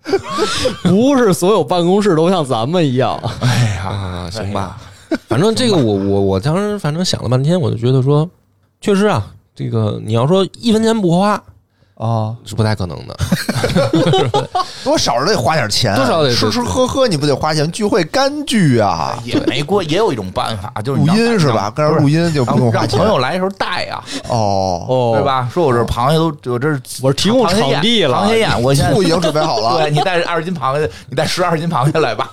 [0.84, 3.18] 不是所有办公室都像咱们一样。
[3.42, 4.78] 哎呀，啊，行吧，
[5.26, 8.28] 反正这个我我我当时反正想了半天，我就觉得说，
[8.80, 11.42] 确实啊，这个你要说一分钱不花
[11.97, 13.16] 啊，是不太可能的。
[14.84, 17.70] 多少得花点钱，多少得吃吃喝喝，你不得花钱？
[17.72, 21.70] 聚会干聚啊，也没过，也有一种办法，就是录音是吧？
[21.74, 24.84] 跟人录音就不让用花钱让朋友来的时候带啊，哦。
[24.88, 25.24] 哦对？
[25.24, 25.49] 吧？
[25.53, 32.30] 说我这螃蟹都，我这是我是提供场地了螃蟹宴，我现在 醋已经准备好了 对你带二十斤螃蟹，你带十二斤螃蟹来吧，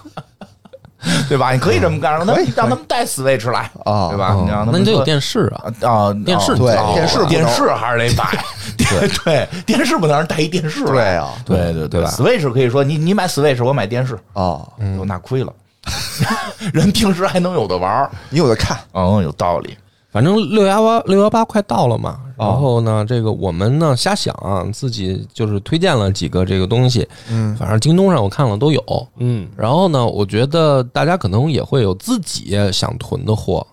[1.29, 1.51] 对吧？
[1.51, 4.33] 你可以这么干，让他们让他们带 Switch 来，啊对吧？
[4.33, 8.43] 哦你让他们那你得有电视啊，啊啊，电视啊对哦电视电视还是得买，
[8.77, 14.61] 对对，电视不能让人带一电视对来，啊，对对对吧？Switch 可以说你你买 Switch，我买电视，啊，
[14.97, 15.51] 哟那亏了，
[16.73, 19.77] 人平时还能有的玩儿，你有的看，嗯，有道理，
[20.13, 29.07] 反正六幺八六幺八快到了嘛，哦然后呢，这个我们呢瞎想啊，自己就是推荐了几个这个东西，嗯反正京东上我看了都有。
[29.17, 33.65] 嗯，然后呢，我觉得大家可能也会有自己想囤的货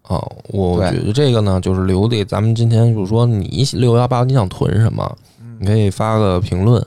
[0.00, 0.18] 啊。
[0.48, 5.14] 我觉得这个呢，就是留给咱们今天，就是说你六幺八你想囤什么，
[5.60, 6.82] 你可以发个评论，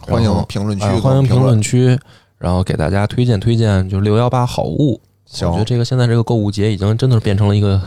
[0.00, 1.96] 欢迎评论区欢迎评论论区，
[2.38, 5.00] 然后给大家推荐推荐，就是六幺八好物。
[5.40, 7.80] 我觉得这个现在这个购物节已经真的是变成了一个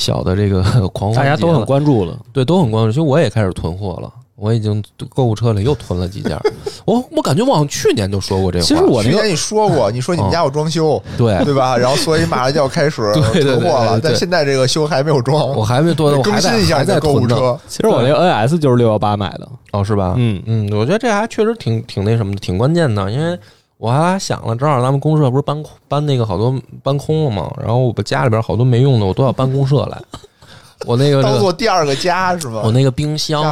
[0.00, 2.16] 小的这个 狂欢，大家都很关注了。
[2.32, 2.90] 对，都很关注。
[2.90, 6.42] 其实我也开始囤货了，我已经购物车里又囤了几件儿。
[6.86, 8.64] 我我感觉我好像去年就说过这话。
[8.64, 11.76] 其实我那个去年你说过， 你说你们家有装修，对对吧？
[11.76, 17.26] 然后所以马上就要开始对对对囤货了，对对但现在这个修还没有装，我还没多，我更还在新一下还在购物。
[17.26, 17.58] 车。
[17.68, 19.46] 其实我那个 NS 就是六幺八买的。
[19.72, 20.14] 哦，是吧？
[20.16, 23.38] 嗯嗯，我觉得这还确实挺挺那什么的，挺关键的，因为。
[23.80, 29.98] 我还想了，正好咱们公社不是搬搬那个好多搬空了吗，然后我把家里边好多没用的，我都要搬公社来。
[30.86, 32.60] 我那个这当做第二个家是吧？
[32.62, 33.42] 我那个冰箱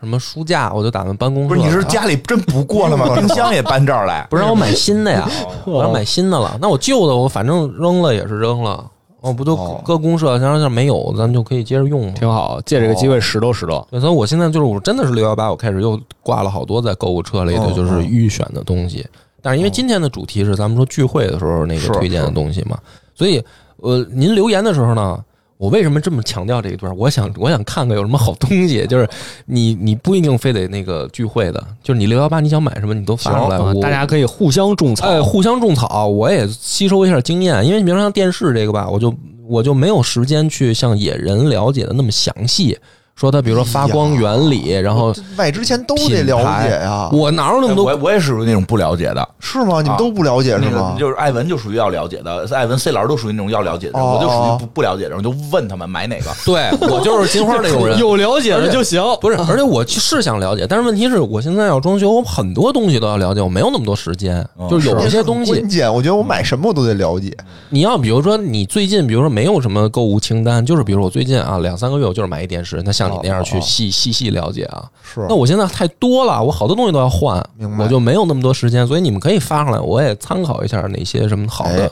[0.00, 1.48] 什么书架，我就打算搬公社。
[1.48, 3.08] 不是你是家里真不过了吗？
[3.16, 5.26] 冰箱也搬这儿来，不是让我买新的呀？
[5.64, 6.58] 哦我要买新的了。
[6.60, 8.84] 那我旧的我反正扔了也是扔了，
[9.20, 12.12] 哦不都哦搁公社，像像没有，咱就可以接着用嘛。
[12.14, 13.84] 挺好，借这个机会拾掇拾掇。
[13.90, 19.06] 对，所以我现在就是我真的是六幺八，我开始又挂了好多在购物车里的哦就是预选的东西。
[19.40, 22.78] 但是因为今天的主题是咱们说聚会的时候那个推荐的东西嘛，
[23.14, 23.42] 所以
[23.76, 25.18] 呃，您留言的时候呢，
[25.56, 26.96] 我为什么这么强调这一段？
[26.96, 29.08] 我想我想看看有什么好东西，就是
[29.46, 35.06] 你你不一定非得那个聚会的，就是你六幺八你想买什么你都发出来，大家可以互相种草。
[35.06, 39.14] 哎，互相种草，我也吸收一下经验，因为你比如说像电视这个吧，我就
[39.46, 42.78] 我就没有时间去像野人了解的那么详细，
[43.18, 47.10] 说它比如说发光原理，然后这买之前都得了解呀。
[47.12, 49.82] 我哪有那么多我我也属于那种不了解的，是吗？
[49.82, 50.94] 你们都不了解是那个吗？
[50.96, 56.30] 就是艾文就属于要了解的，艾文 C 老师都属于那种要了解的，哦我就属于不不了解的，我就问他们买哪个。
[56.46, 57.98] 对我就是金花那种人。
[57.98, 59.02] 有了解的就行。
[59.20, 64.46] 不是，而且我是想了解，但是问题是我现在要装修，我很多东西都要了解，我没有那么多时间。
[64.60, 67.34] 嗯就是有一些东西关，键，我觉得我买什么我都得了解。
[67.70, 74.84] 你要比如说你最近，比如说没有什么购物清单，就是比如我最近啊两三个月我就是买一电视，那像你那样去细细细了解啊。
[75.02, 81.90] 是那我现在太多了，我好多东西都要换明，白我就没有那么多时间，所以你们可以发上来，我也参考一下哪些什么好的哎。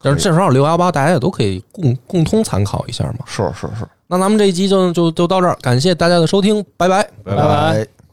[0.00, 3.24] 但是这时候六幺八，大家也都可以共共通参考一下嘛。
[3.26, 7.02] 是是是，那咱们这一集就就就到这儿，感谢大家的收听，拜拜。
[7.24, 7.97] 拜拜拜。